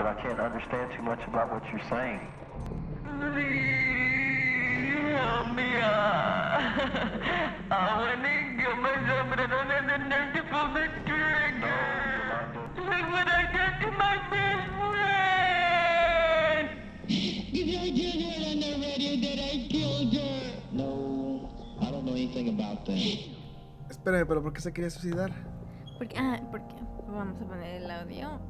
but 0.00 0.06
I 0.06 0.14
can't 0.22 0.40
understand 0.40 0.90
too 0.96 1.02
much 1.02 1.20
about 1.26 1.52
what 1.52 1.62
you're 1.70 1.82
saying. 1.90 2.20
Please 3.04 5.12
help 5.12 5.54
me 5.54 5.76
I 7.70 8.00
want 8.00 8.22
to 8.22 8.64
kill 8.64 8.76
myself, 8.76 9.28
but 9.28 9.40
I 9.40 9.46
don't 9.46 9.70
the 10.72 10.82
Espérame, 23.90 24.26
pero 24.26 24.42
¿por 24.42 24.52
qué 24.52 24.60
se 24.60 24.72
quería 24.72 24.90
suicidar? 24.90 25.30
Porque, 25.98 26.16
ah, 26.18 26.40
porque 26.50 26.74
vamos 27.08 27.40
a 27.42 27.44
poner 27.44 27.82
el 27.82 27.90
audio. 27.90 28.40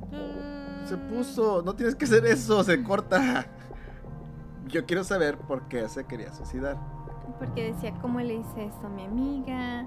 Se 0.84 0.96
puso, 0.96 1.62
no 1.62 1.74
tienes 1.74 1.94
que 1.94 2.04
hacer 2.04 2.24
eso, 2.26 2.62
se 2.62 2.82
corta. 2.82 3.46
Yo 4.68 4.86
quiero 4.86 5.02
saber 5.02 5.36
por 5.36 5.66
qué 5.68 5.88
se 5.88 6.04
quería 6.04 6.32
suicidar. 6.32 6.76
Porque 7.38 7.72
decía, 7.72 7.92
¿cómo 8.00 8.20
le 8.20 8.34
hice 8.34 8.66
esto 8.66 8.86
a 8.86 8.90
mi 8.90 9.04
amiga? 9.04 9.86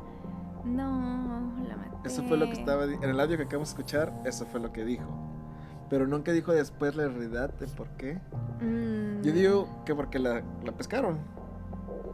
No, 0.65 1.53
la 1.67 1.77
maté. 1.77 2.07
Eso 2.09 2.23
fue 2.23 2.37
lo 2.37 2.47
que 2.47 2.53
estaba 2.53 2.85
en 2.85 3.03
el 3.03 3.19
audio 3.19 3.37
que 3.37 3.43
acabamos 3.43 3.69
de 3.69 3.79
escuchar, 3.79 4.13
eso 4.25 4.45
fue 4.45 4.59
lo 4.59 4.73
que 4.73 4.83
dijo. 4.83 5.05
Pero 5.89 6.07
nunca 6.07 6.31
dijo 6.31 6.51
después 6.51 6.95
la 6.95 7.07
realidad 7.07 7.53
de 7.59 7.67
por 7.67 7.87
qué. 7.97 8.15
Mm. 8.59 9.21
Yo 9.21 9.31
digo 9.31 9.83
que 9.85 9.93
porque 9.93 10.19
la, 10.19 10.41
la 10.63 10.71
pescaron. 10.71 11.19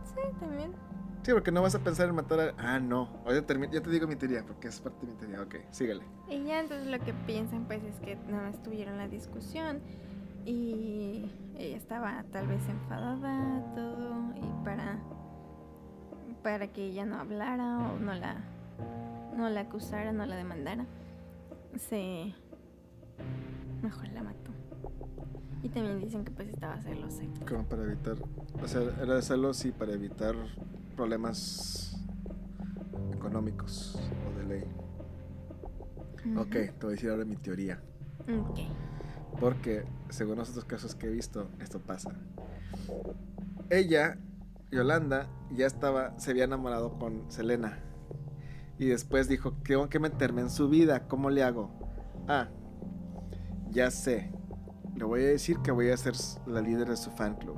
Sí, 0.03 0.21
también. 0.39 0.73
Sí, 1.23 1.33
porque 1.33 1.51
no 1.51 1.61
vas 1.61 1.75
a 1.75 1.79
pensar 1.79 2.07
en 2.07 2.15
matar 2.15 2.39
a... 2.39 2.53
Ah, 2.57 2.79
no. 2.79 3.09
ya 3.27 3.45
te 3.45 3.89
digo 3.89 4.07
mi 4.07 4.15
teoría, 4.15 4.45
porque 4.45 4.69
es 4.69 4.79
parte 4.79 5.05
de 5.05 5.11
mi 5.11 5.17
teoría. 5.17 5.41
Ok, 5.41 5.55
sígale. 5.71 6.03
Y 6.29 6.43
ya 6.45 6.61
entonces 6.61 6.87
lo 6.87 6.99
que 6.99 7.13
piensan 7.13 7.65
pues 7.65 7.83
es 7.83 7.95
que 7.99 8.15
nada 8.27 8.49
más 8.49 8.63
tuvieron 8.63 8.97
la 8.97 9.07
discusión 9.07 9.81
y 10.45 11.29
ella 11.57 11.77
estaba 11.77 12.23
tal 12.31 12.47
vez 12.47 12.61
enfadada, 12.69 13.73
todo, 13.75 14.33
y 14.35 14.63
para, 14.63 14.99
para 16.41 16.67
que 16.67 16.85
ella 16.85 17.05
no 17.05 17.19
hablara 17.19 17.77
o 17.79 17.99
no 17.99 18.13
la, 18.13 18.37
no 19.35 19.49
la 19.49 19.61
acusara, 19.61 20.13
no 20.13 20.25
la 20.25 20.37
demandara, 20.37 20.85
se... 21.77 22.33
Mejor 23.83 24.07
la 24.09 24.23
mató. 24.23 24.51
Y 25.61 25.69
también 25.69 25.99
dicen 25.99 26.23
que 26.23 26.31
pues 26.31 26.49
estaba 26.49 26.81
celosa. 26.81 27.23
Como 27.47 27.65
para 27.65 27.83
evitar... 27.83 28.15
O 28.61 28.67
sea, 28.67 28.81
era 29.01 29.21
celos 29.21 29.65
y 29.65 29.71
para 29.71 29.93
evitar 29.93 30.35
problemas 30.99 31.97
económicos 33.13 33.97
o 34.27 34.37
de 34.37 34.45
ley. 34.45 34.63
Ok, 36.35 36.51
te 36.51 36.73
voy 36.81 36.89
a 36.89 36.91
decir 36.91 37.09
ahora 37.09 37.23
mi 37.23 37.37
teoría. 37.37 37.81
Ok. 38.27 38.59
Porque, 39.39 39.85
según 40.09 40.39
los 40.39 40.49
otros 40.49 40.65
casos 40.65 40.95
que 40.95 41.07
he 41.07 41.09
visto, 41.09 41.47
esto 41.61 41.79
pasa. 41.79 42.11
Ella, 43.69 44.17
Yolanda, 44.71 45.29
ya 45.55 45.67
estaba, 45.67 46.19
se 46.19 46.31
había 46.31 46.43
enamorado 46.43 46.99
con 46.99 47.31
Selena. 47.31 47.79
Y 48.77 48.87
después 48.87 49.29
dijo, 49.29 49.53
tengo 49.53 49.87
que 49.87 49.99
meterme 49.99 50.41
en 50.41 50.49
su 50.49 50.67
vida, 50.67 51.07
¿cómo 51.07 51.29
le 51.29 51.43
hago? 51.43 51.71
Ah, 52.27 52.49
ya 53.69 53.89
sé. 53.89 54.33
Le 54.97 55.05
voy 55.05 55.21
a 55.21 55.27
decir 55.27 55.59
que 55.59 55.71
voy 55.71 55.91
a 55.91 55.95
ser 55.95 56.15
la 56.45 56.59
líder 56.59 56.89
de 56.89 56.97
su 56.97 57.09
fan 57.11 57.35
club. 57.35 57.55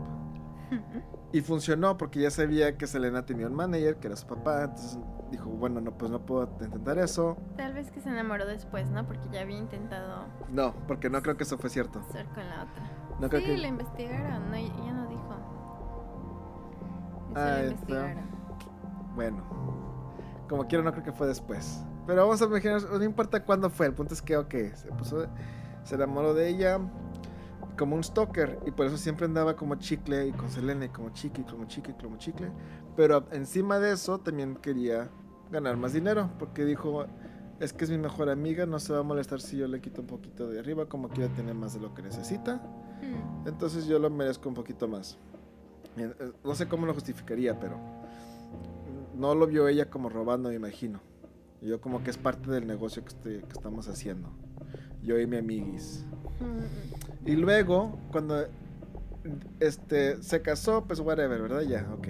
Y 1.33 1.41
funcionó 1.41 1.97
porque 1.97 2.19
ya 2.19 2.29
sabía 2.29 2.77
que 2.77 2.87
Selena 2.87 3.25
tenía 3.25 3.47
un 3.47 3.55
manager, 3.55 3.95
que 3.97 4.07
era 4.07 4.15
su 4.17 4.27
papá. 4.27 4.63
Entonces 4.63 4.99
dijo, 5.31 5.49
bueno, 5.49 5.79
no, 5.79 5.97
pues 5.97 6.11
no 6.11 6.25
puedo 6.25 6.49
intentar 6.61 6.97
eso. 6.97 7.37
Tal 7.55 7.73
vez 7.73 7.89
que 7.89 8.01
se 8.01 8.09
enamoró 8.09 8.45
después, 8.45 8.89
¿no? 8.89 9.05
Porque 9.07 9.29
ya 9.31 9.41
había 9.41 9.57
intentado... 9.57 10.25
No, 10.51 10.73
porque 10.87 11.09
no 11.09 11.21
creo 11.21 11.37
que 11.37 11.43
eso 11.43 11.57
fue 11.57 11.69
cierto. 11.69 12.01
Ser 12.11 12.25
con 12.27 12.47
la 12.49 12.63
otra. 12.63 13.17
No 13.19 13.29
creo 13.29 13.41
sí, 13.41 13.47
que... 13.47 13.57
la 13.57 13.67
investigaron, 13.67 14.51
no, 14.51 14.57
ya 14.57 14.93
no 14.93 15.07
dijo. 15.07 15.35
Eso 17.31 17.39
Ah, 17.39 17.61
investigaron. 17.63 18.23
Bueno, 19.15 19.43
como 20.49 20.67
quiero, 20.67 20.83
no 20.83 20.91
creo 20.91 21.03
que 21.03 21.11
fue 21.13 21.27
después. 21.27 21.81
Pero 22.07 22.23
vamos 22.23 22.41
a 22.41 22.45
imaginar, 22.45 22.81
no 22.81 23.03
importa 23.03 23.43
cuándo 23.45 23.69
fue, 23.69 23.85
el 23.85 23.93
punto 23.93 24.13
es 24.13 24.21
que, 24.21 24.35
ok, 24.35 24.53
se 24.73 24.87
puso, 24.97 25.27
se 25.83 25.95
enamoró 25.95 26.33
de 26.33 26.49
ella 26.49 26.79
como 27.81 27.95
un 27.95 28.03
stalker 28.03 28.59
y 28.67 28.69
por 28.69 28.85
eso 28.85 28.95
siempre 28.95 29.25
andaba 29.25 29.55
como 29.55 29.73
chicle 29.73 30.27
y 30.27 30.31
con 30.33 30.51
Selena 30.51 30.85
y 30.85 30.89
como 30.89 31.09
chicle, 31.09 31.43
como 31.49 31.65
chicle, 31.65 31.95
como 31.99 32.15
chicle. 32.17 32.51
Pero 32.95 33.25
encima 33.31 33.79
de 33.79 33.93
eso 33.93 34.19
también 34.19 34.55
quería 34.55 35.09
ganar 35.49 35.77
más 35.77 35.91
dinero 35.91 36.29
porque 36.37 36.63
dijo, 36.63 37.07
es 37.59 37.73
que 37.73 37.85
es 37.85 37.89
mi 37.89 37.97
mejor 37.97 38.29
amiga, 38.29 38.67
no 38.67 38.77
se 38.77 38.93
va 38.93 38.99
a 38.99 39.03
molestar 39.03 39.41
si 39.41 39.57
yo 39.57 39.67
le 39.67 39.81
quito 39.81 40.01
un 40.01 40.05
poquito 40.07 40.47
de 40.47 40.59
arriba, 40.59 40.85
como 40.85 41.09
quiere 41.09 41.33
tener 41.33 41.55
más 41.55 41.73
de 41.73 41.79
lo 41.79 41.91
que 41.95 42.03
necesita. 42.03 42.57
Hmm. 43.01 43.47
Entonces 43.47 43.87
yo 43.87 43.97
lo 43.97 44.11
merezco 44.11 44.47
un 44.47 44.53
poquito 44.53 44.87
más. 44.87 45.17
Eh, 45.97 46.13
eh, 46.19 46.31
No 46.43 46.53
sé 46.53 46.67
cómo 46.67 46.85
lo 46.85 46.93
justificaría, 46.93 47.59
pero 47.59 47.77
no 49.15 49.33
lo 49.33 49.47
vio 49.47 49.67
ella 49.67 49.89
como 49.89 50.07
robando, 50.07 50.49
me 50.49 50.55
imagino. 50.55 50.99
Yo 51.63 51.81
como 51.81 52.03
que 52.03 52.11
es 52.11 52.17
parte 52.19 52.51
del 52.51 52.67
negocio 52.67 53.03
que, 53.03 53.09
este- 53.09 53.39
que 53.39 53.53
estamos 53.53 53.87
haciendo. 53.87 54.29
Yo 55.01 55.19
y 55.19 55.25
mi 55.25 55.37
amiguis. 55.37 56.05
Hmm. 56.39 57.00
Y 57.25 57.35
luego, 57.35 57.99
cuando 58.11 58.45
este, 59.59 60.21
se 60.23 60.41
casó, 60.41 60.85
pues 60.85 60.99
whatever, 60.99 61.41
¿verdad? 61.41 61.61
Ya, 61.61 61.87
ok. 61.93 62.07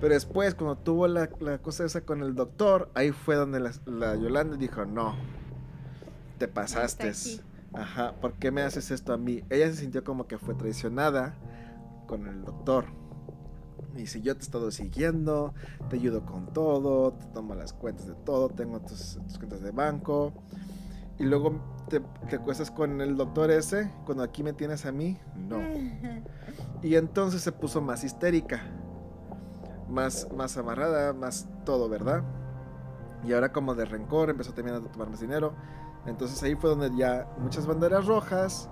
Pero 0.00 0.14
después, 0.14 0.54
cuando 0.54 0.76
tuvo 0.76 1.08
la, 1.08 1.28
la 1.40 1.58
cosa 1.58 1.84
esa 1.84 2.02
con 2.02 2.22
el 2.22 2.34
doctor, 2.34 2.90
ahí 2.94 3.10
fue 3.12 3.36
donde 3.36 3.60
la, 3.60 3.72
la 3.86 4.16
Yolanda 4.16 4.56
dijo, 4.56 4.84
no, 4.84 5.14
te 6.38 6.48
pasaste. 6.48 7.12
Ajá, 7.72 8.14
¿por 8.20 8.34
qué 8.34 8.50
me 8.50 8.62
haces 8.62 8.90
esto 8.90 9.12
a 9.12 9.18
mí? 9.18 9.44
Ella 9.50 9.66
se 9.68 9.76
sintió 9.76 10.02
como 10.02 10.26
que 10.26 10.38
fue 10.38 10.54
traicionada 10.54 11.34
con 12.06 12.26
el 12.26 12.44
doctor. 12.44 12.86
Y 13.96 14.06
si 14.06 14.22
yo 14.22 14.34
te 14.34 14.40
he 14.40 14.44
estado 14.44 14.70
siguiendo, 14.70 15.54
te 15.90 15.96
ayudo 15.96 16.24
con 16.24 16.52
todo, 16.52 17.12
te 17.12 17.26
tomo 17.26 17.54
las 17.54 17.72
cuentas 17.72 18.06
de 18.06 18.14
todo, 18.14 18.48
tengo 18.48 18.80
tus, 18.80 19.18
tus 19.26 19.38
cuentas 19.38 19.60
de 19.60 19.72
banco. 19.72 20.32
Y 21.18 21.24
luego 21.24 21.60
te, 21.88 22.00
te 22.28 22.36
acuestas 22.36 22.70
con 22.70 23.00
el 23.00 23.16
doctor 23.16 23.50
ese, 23.50 23.92
cuando 24.04 24.22
aquí 24.22 24.42
me 24.42 24.52
tienes 24.52 24.86
a 24.86 24.92
mí, 24.92 25.18
no. 25.36 25.58
Y 26.82 26.94
entonces 26.94 27.42
se 27.42 27.50
puso 27.50 27.80
más 27.80 28.04
histérica, 28.04 28.62
más, 29.88 30.28
más 30.32 30.56
amarrada, 30.56 31.12
más 31.12 31.48
todo, 31.64 31.88
¿verdad? 31.88 32.22
Y 33.26 33.32
ahora 33.32 33.52
como 33.52 33.74
de 33.74 33.84
rencor 33.84 34.30
empezó 34.30 34.52
también 34.52 34.76
a 34.76 34.80
tomar 34.80 35.10
más 35.10 35.20
dinero. 35.20 35.54
Entonces 36.06 36.40
ahí 36.42 36.54
fue 36.54 36.70
donde 36.70 36.96
ya 36.96 37.28
muchas 37.38 37.66
banderas 37.66 38.06
rojas 38.06 38.70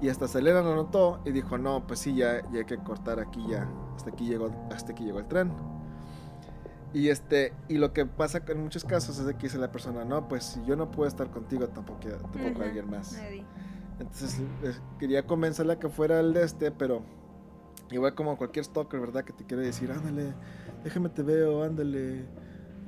y 0.00 0.08
hasta 0.08 0.28
Selena 0.28 0.60
lo 0.60 0.74
notó 0.74 1.20
y 1.24 1.30
dijo, 1.30 1.56
no, 1.56 1.86
pues 1.86 2.00
sí, 2.00 2.14
ya, 2.14 2.42
ya 2.50 2.58
hay 2.60 2.64
que 2.64 2.78
cortar 2.78 3.20
aquí 3.20 3.46
ya. 3.48 3.68
Hasta 3.94 4.10
aquí 4.10 4.26
llegó, 4.26 4.50
hasta 4.72 4.92
aquí 4.92 5.04
llegó 5.04 5.20
el 5.20 5.28
tren. 5.28 5.52
Y 6.94 7.08
este, 7.08 7.52
y 7.68 7.78
lo 7.78 7.92
que 7.92 8.06
pasa 8.06 8.42
en 8.46 8.62
muchos 8.62 8.84
casos 8.84 9.18
es 9.18 9.26
de 9.26 9.34
que 9.34 9.44
dice 9.44 9.58
la 9.58 9.70
persona, 9.70 10.04
no, 10.04 10.28
pues 10.28 10.44
si 10.44 10.64
yo 10.64 10.76
no 10.76 10.90
puedo 10.90 11.08
estar 11.08 11.30
contigo, 11.30 11.68
tampoco, 11.68 12.00
tampoco 12.08 12.62
alguien 12.62 12.88
más. 12.88 13.12
nadie. 13.12 13.44
Entonces 13.98 14.40
quería 14.98 15.26
convencerla 15.26 15.78
que 15.78 15.88
fuera 15.88 16.20
el 16.20 16.32
de 16.32 16.44
este, 16.44 16.70
pero 16.70 17.02
igual 17.90 18.14
como 18.14 18.36
cualquier 18.36 18.64
stalker, 18.64 19.00
¿verdad? 19.00 19.24
Que 19.24 19.32
te 19.32 19.44
quiere 19.44 19.64
decir, 19.64 19.90
ándale, 19.90 20.34
déjame 20.84 21.08
te 21.08 21.22
veo, 21.22 21.62
ándale, 21.62 22.24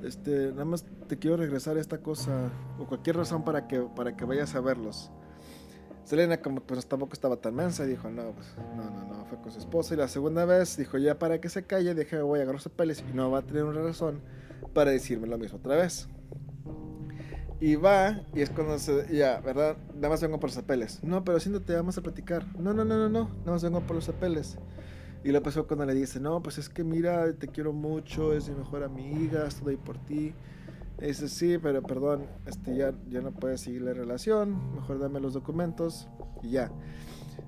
este, 0.03 0.51
nada 0.51 0.65
más 0.65 0.85
te 1.07 1.17
quiero 1.17 1.37
regresar 1.37 1.77
esta 1.77 1.99
cosa, 1.99 2.49
o 2.79 2.85
cualquier 2.85 3.17
razón 3.17 3.43
para 3.43 3.67
que, 3.67 3.81
para 3.81 4.15
que 4.15 4.25
vayas 4.25 4.55
a 4.55 4.61
verlos. 4.61 5.11
Selena 6.09 6.41
como 6.41 6.61
pues 6.61 6.87
tampoco 6.87 7.13
estaba 7.13 7.35
tan 7.35 7.53
mensa 7.53 7.85
dijo, 7.85 8.09
no, 8.09 8.31
pues 8.31 8.55
no, 8.75 8.89
no, 8.89 9.05
no, 9.05 9.25
fue 9.25 9.37
con 9.37 9.51
su 9.51 9.59
esposa. 9.59 9.93
Y 9.93 9.97
la 9.97 10.07
segunda 10.07 10.43
vez 10.43 10.75
dijo, 10.75 10.97
ya 10.97 11.19
para 11.19 11.39
que 11.39 11.49
se 11.49 11.67
calle, 11.67 11.93
déjame, 11.93 12.23
voy 12.23 12.39
a 12.39 12.41
agarrar 12.41 12.59
sus 12.59 12.71
papeles 12.71 13.03
y 13.07 13.15
no 13.15 13.29
va 13.29 13.39
a 13.39 13.41
tener 13.43 13.63
una 13.63 13.79
razón 13.79 14.19
para 14.73 14.89
decirme 14.89 15.27
lo 15.27 15.37
mismo 15.37 15.59
otra 15.59 15.75
vez. 15.75 16.09
Y 17.59 17.75
va, 17.75 18.21
y 18.33 18.41
es 18.41 18.49
cuando 18.49 18.79
se. 18.79 19.05
Ya, 19.15 19.39
¿verdad? 19.41 19.77
Nada 19.93 20.09
más 20.09 20.19
vengo 20.19 20.39
por 20.39 20.49
los 20.49 20.57
papeles. 20.57 20.99
No, 21.03 21.23
pero 21.23 21.39
siéntate, 21.39 21.75
vamos 21.75 21.95
a 21.99 22.01
platicar. 22.01 22.43
No, 22.57 22.73
no, 22.73 22.83
no, 22.83 22.97
no, 22.97 23.07
no. 23.07 23.29
Nada 23.41 23.51
más 23.51 23.61
vengo 23.61 23.81
por 23.81 23.95
los 23.95 24.07
papeles. 24.07 24.57
Y 25.23 25.31
lo 25.31 25.43
pasó 25.43 25.67
cuando 25.67 25.85
le 25.85 25.93
dice: 25.93 26.19
No, 26.19 26.41
pues 26.41 26.57
es 26.57 26.69
que 26.69 26.83
mira, 26.83 27.31
te 27.33 27.49
quiero 27.49 27.71
mucho, 27.71 28.33
es 28.33 28.49
mi 28.49 28.55
mejor 28.55 28.83
amiga, 28.83 29.45
estoy 29.45 29.77
por 29.77 29.99
ti. 29.99 30.33
Y 31.01 31.05
dice: 31.07 31.29
Sí, 31.29 31.57
pero 31.57 31.81
perdón, 31.81 32.27
este, 32.45 32.75
ya, 32.75 32.93
ya 33.07 33.21
no 33.21 33.31
puedes 33.31 33.61
seguir 33.61 33.83
la 33.83 33.93
relación. 33.93 34.75
Mejor 34.75 34.99
dame 34.99 35.19
los 35.19 35.33
documentos. 35.33 36.07
Y 36.43 36.51
ya. 36.51 36.71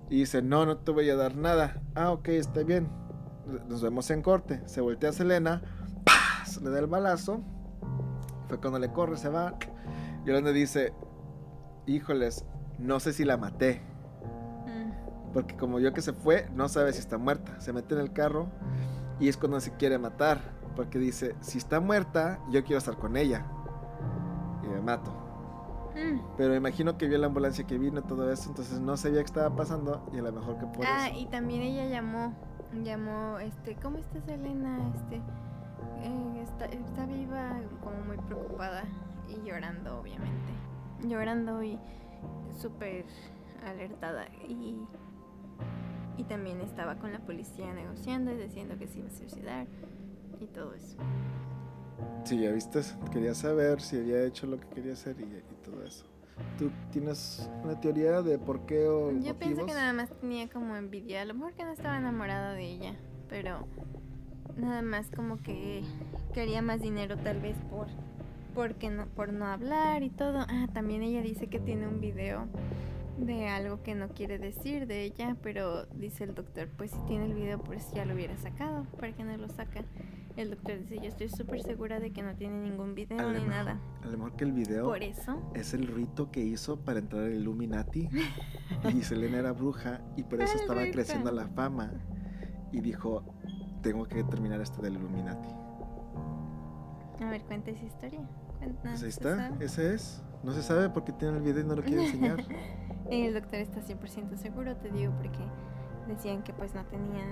Y 0.10 0.20
dice: 0.20 0.42
No, 0.42 0.66
no 0.66 0.78
te 0.78 0.92
voy 0.92 1.10
a 1.10 1.16
dar 1.16 1.36
nada. 1.36 1.82
Ah, 1.96 2.12
ok, 2.12 2.30
está 2.30 2.64
bien. 2.64 2.88
Nos 3.68 3.82
vemos 3.82 4.10
en 4.12 4.22
corte. 4.22 4.62
Se 4.66 4.82
voltea 4.82 5.10
a 5.10 5.14
Selena. 5.14 5.62
¡pah! 6.06 6.62
Le 6.62 6.70
da 6.70 6.80
el 6.80 6.88
balazo. 6.88 7.42
Fue 8.48 8.60
cuando 8.60 8.80
le 8.80 8.92
corre, 8.92 9.18
se 9.18 9.30
va. 9.30 9.58
Yolanda 10.26 10.52
dice, 10.52 10.94
híjoles, 11.86 12.46
no 12.78 13.00
sé 13.00 13.14
si 13.14 13.24
la 13.24 13.38
maté. 13.38 13.82
Mm. 14.68 15.32
Porque 15.34 15.56
como 15.56 15.80
yo 15.80 15.94
que 15.94 16.02
se 16.02 16.14
fue, 16.14 16.48
no 16.54 16.70
sabe 16.70 16.94
si 16.94 17.00
está 17.00 17.18
muerta. 17.18 17.60
Se 17.60 17.74
mete 17.74 17.96
en 17.96 18.02
el 18.02 18.14
carro 18.14 18.50
y 19.20 19.30
es 19.30 19.38
cuando 19.38 19.60
se 19.60 19.72
quiere 19.72 19.98
matar. 19.98 20.61
Porque 20.76 21.00
dice, 21.00 21.36
si 21.42 21.58
está 21.58 21.80
muerta, 21.80 22.40
yo 22.50 22.64
quiero 22.64 22.78
estar 22.78 22.96
con 22.98 23.18
ella. 23.18 23.46
Y 24.64 24.68
me 24.68 24.82
mato. 24.82 25.12
Mm. 25.96 26.20
Pero 26.38 26.56
imagino 26.56 26.98
que 26.98 27.08
vio 27.08 27.18
la 27.18 27.28
ambulancia 27.28 27.66
que 27.68 27.78
vino, 27.78 28.02
todo 28.04 28.32
eso, 28.32 28.50
entonces 28.50 28.80
no 28.80 28.96
sabía 28.96 29.20
qué 29.20 29.26
estaba 29.26 29.54
pasando 29.56 30.08
y 30.14 30.20
a 30.20 30.22
lo 30.22 30.32
mejor 30.32 30.58
que 30.58 30.66
por 30.68 30.86
Ah, 30.86 31.10
eso. 31.10 31.20
y 31.20 31.26
también 31.26 31.62
ella 31.64 31.86
llamó, 31.88 32.34
llamó, 32.82 33.40
este, 33.40 33.76
¿cómo 33.76 33.98
estás 33.98 34.26
Elena? 34.30 34.80
Este, 34.96 35.18
eh, 35.18 36.44
está, 36.44 36.66
está 36.66 37.06
viva, 37.06 37.60
como 37.84 37.98
muy 38.06 38.16
preocupada 38.26 38.84
y 39.28 39.46
llorando, 39.46 40.00
obviamente. 40.00 40.54
Llorando 41.04 41.62
y 41.62 41.78
súper 42.58 43.06
alertada. 43.68 44.28
Y, 44.48 44.78
y 46.16 46.24
también 46.24 46.62
estaba 46.62 46.96
con 46.96 47.12
la 47.12 47.20
policía 47.20 47.74
negociando 47.74 48.32
y 48.32 48.38
diciendo 48.38 48.76
que 48.78 48.88
se 48.88 49.00
iba 49.00 49.10
a 49.10 49.12
suicidar 49.12 49.68
y 50.42 50.48
todo 50.48 50.74
eso. 50.74 50.98
Sí, 52.24 52.40
ya 52.40 52.52
viste, 52.52 52.82
quería 53.12 53.34
saber 53.34 53.82
si 53.82 53.98
había 53.98 54.24
hecho 54.24 54.48
lo 54.48 54.60
que 54.60 54.68
quería 54.68 54.94
hacer 54.94 55.16
y, 55.20 55.24
y 55.24 55.56
todo 55.64 55.84
eso. 55.84 56.06
¿Tú 56.58 56.72
tienes 56.92 57.50
una 57.64 57.80
teoría 57.80 58.22
de 58.22 58.38
por 58.38 58.66
qué 58.66 58.88
o 58.88 59.12
Yo 59.20 59.38
pienso 59.38 59.66
que 59.66 59.74
nada 59.74 59.94
más 59.94 60.10
tenía 60.20 60.50
como 60.50 60.76
envidia, 60.76 61.22
a 61.22 61.26
lo 61.26 61.34
mejor 61.34 61.54
que 61.54 61.64
no 61.64 61.72
estaba 61.72 61.98
enamorada 61.98 62.54
de 62.54 62.64
ella, 62.64 62.96
pero 63.30 63.68
nada 64.58 64.82
más 64.82 65.10
como 65.12 65.38
que 65.38 65.84
quería 66.34 66.62
más 66.62 66.82
dinero 66.82 67.18
tal 67.18 67.40
vez 67.42 67.58
por 67.70 67.88
porque 68.54 68.90
no 68.90 69.08
por 69.08 69.32
no 69.32 69.46
hablar 69.46 70.04
y 70.04 70.10
todo. 70.10 70.40
Ah, 70.48 70.68
también 70.74 71.04
ella 71.04 71.22
dice 71.22 71.48
que 71.48 71.60
tiene 71.60 71.88
un 71.88 72.02
video 72.02 72.48
de 73.18 73.48
algo 73.48 73.82
que 73.84 73.96
no 73.96 74.10
quiere 74.10 74.40
decir 74.40 74.88
de 74.88 75.04
ella, 75.04 75.36
pero 75.42 75.86
dice 75.88 76.24
el 76.24 76.36
doctor, 76.36 76.70
pues 76.78 76.92
si 76.92 77.00
tiene 77.08 77.26
el 77.26 77.34
video 77.34 77.60
pues 77.60 77.92
ya 77.94 78.06
lo 78.06 78.14
hubiera 78.14 78.36
sacado, 78.38 78.86
¿para 79.00 79.14
qué 79.14 79.24
no 79.24 79.38
lo 79.38 79.48
saca? 79.48 79.84
El 80.38 80.50
doctor 80.52 80.78
dice, 80.80 80.96
yo 80.98 81.08
estoy 81.10 81.30
súper 81.30 81.62
segura 81.62 82.00
de 82.00 82.12
que 82.12 82.22
no 82.24 82.36
tiene 82.36 82.58
ningún 82.62 82.96
video 82.96 83.18
ni 83.28 83.34
mejor- 83.40 83.48
nada. 83.50 83.80
A 84.02 84.06
lo 84.08 84.18
mejor 84.18 84.34
que 84.36 84.44
el 84.46 84.54
video 84.54 84.86
Por 84.86 85.04
eso. 85.04 85.42
es 85.54 85.74
el 85.74 85.88
rito 85.88 86.32
que 86.32 86.40
hizo 86.42 86.80
para 86.80 87.00
entrar 87.00 87.24
al 87.24 87.34
Illuminati. 87.34 88.08
y 88.94 89.02
Selena 89.04 89.40
era 89.40 89.52
bruja 89.52 90.02
y 90.16 90.24
por 90.24 90.42
eso 90.42 90.58
estaba 90.58 90.82
creciendo 90.92 91.32
la 91.32 91.48
fama. 91.50 91.92
Y 92.72 92.80
dijo, 92.82 93.24
tengo 93.82 94.06
que 94.06 94.24
terminar 94.24 94.62
esto 94.62 94.82
del 94.82 94.94
Illuminati. 94.96 95.50
A 97.24 97.30
ver, 97.30 97.42
cuenta 97.44 97.72
esa 97.72 97.86
historia. 97.86 98.22
Cuenta, 98.58 98.82
Pues 98.82 98.94
ahí 98.94 99.00
¿se 99.00 99.08
está, 99.10 99.52
ese 99.60 99.94
es. 99.94 100.24
No 100.44 100.54
se 100.54 100.64
sabe 100.64 100.90
porque 100.90 101.12
tiene 101.12 101.38
el 101.38 101.44
video 101.44 101.62
y 101.62 101.66
no 101.68 101.76
lo 101.76 101.84
quiere 101.84 102.06
enseñar. 102.06 102.38
El 103.12 103.34
doctor 103.34 103.56
está 103.60 103.82
100% 103.82 104.38
seguro, 104.38 104.76
te 104.78 104.90
digo, 104.90 105.12
porque 105.18 105.38
decían 106.16 106.44
que 106.44 106.54
pues 106.54 106.74
no 106.76 106.84
tenía, 106.86 107.26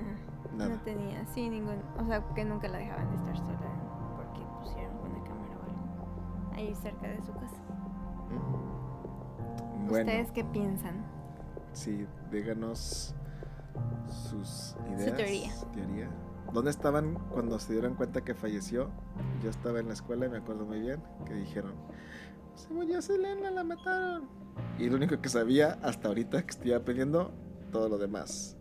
Nada. 0.57 0.75
no 0.75 0.81
tenía, 0.81 1.25
sí, 1.27 1.49
ningún, 1.49 1.81
o 1.97 2.05
sea, 2.05 2.23
que 2.35 2.43
nunca 2.45 2.67
la 2.67 2.77
dejaban 2.79 3.09
de 3.09 3.15
estar 3.17 3.37
sola 3.37 3.59
porque 4.15 4.41
pusieron 4.61 4.95
una 4.97 5.23
cámara 5.23 5.57
o 5.57 5.63
algo 5.63 6.53
ahí 6.55 6.75
cerca 6.75 7.07
de 7.07 7.21
su 7.21 7.33
casa. 7.33 7.57
Mm. 8.29 9.87
Bueno, 9.89 10.05
¿Ustedes 10.05 10.31
qué 10.31 10.43
piensan? 10.45 11.03
sí, 11.73 12.05
díganos 12.31 13.15
sus 14.07 14.75
ideas. 14.95 15.15
teoría. 15.15 15.51
teoría. 15.73 16.09
¿Dónde 16.51 16.71
estaban 16.71 17.13
cuando 17.31 17.59
se 17.59 17.73
dieron 17.73 17.93
cuenta 17.93 18.21
que 18.23 18.33
falleció? 18.33 18.89
Yo 19.43 19.49
estaba 19.51 19.79
en 19.79 19.87
la 19.87 19.93
escuela 19.93 20.25
y 20.25 20.29
me 20.29 20.37
acuerdo 20.37 20.65
muy 20.65 20.79
bien 20.79 21.01
que 21.25 21.33
dijeron, 21.35 21.73
se 22.55 22.73
murió 22.73 23.01
Selena, 23.01 23.51
la 23.51 23.63
mataron. 23.63 24.27
Y 24.79 24.89
lo 24.89 24.95
único 24.97 25.21
que 25.21 25.29
sabía 25.29 25.77
hasta 25.83 26.07
ahorita 26.07 26.41
que 26.43 26.49
estoy 26.49 26.73
aprendiendo, 26.73 27.31
todo 27.71 27.87
lo 27.87 27.97
demás. 27.99 28.57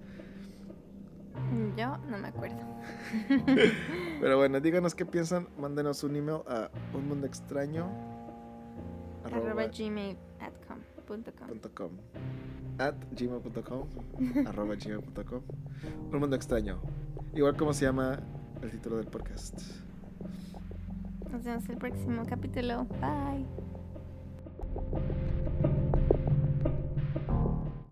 Yo 1.76 1.96
no 2.08 2.18
me 2.18 2.28
acuerdo. 2.28 2.58
Pero 4.20 4.36
bueno, 4.36 4.60
díganos 4.60 4.94
qué 4.94 5.06
piensan, 5.06 5.48
mándenos 5.58 6.02
un 6.04 6.16
email 6.16 6.40
a 6.48 6.70
un 6.94 7.08
mundo 7.08 7.26
extraño 7.26 7.88
Arroba 9.24 9.66
gmail.com. 9.66 10.78
com 11.74 11.90
at 12.78 12.94
gmail.com 13.12 13.88
arroba 14.46 14.74
gmail.com 14.76 15.42
un 16.12 16.20
mundo 16.20 16.36
extraño 16.36 16.80
igual 17.34 17.56
como 17.56 17.72
se 17.72 17.84
llama 17.86 18.20
el 18.62 18.70
título 18.70 18.96
del 18.96 19.06
podcast 19.06 19.58
Nos 21.30 21.44
vemos 21.44 21.68
el 21.68 21.76
próximo 21.76 22.24
capítulo. 22.26 22.86
Bye. 23.00 23.46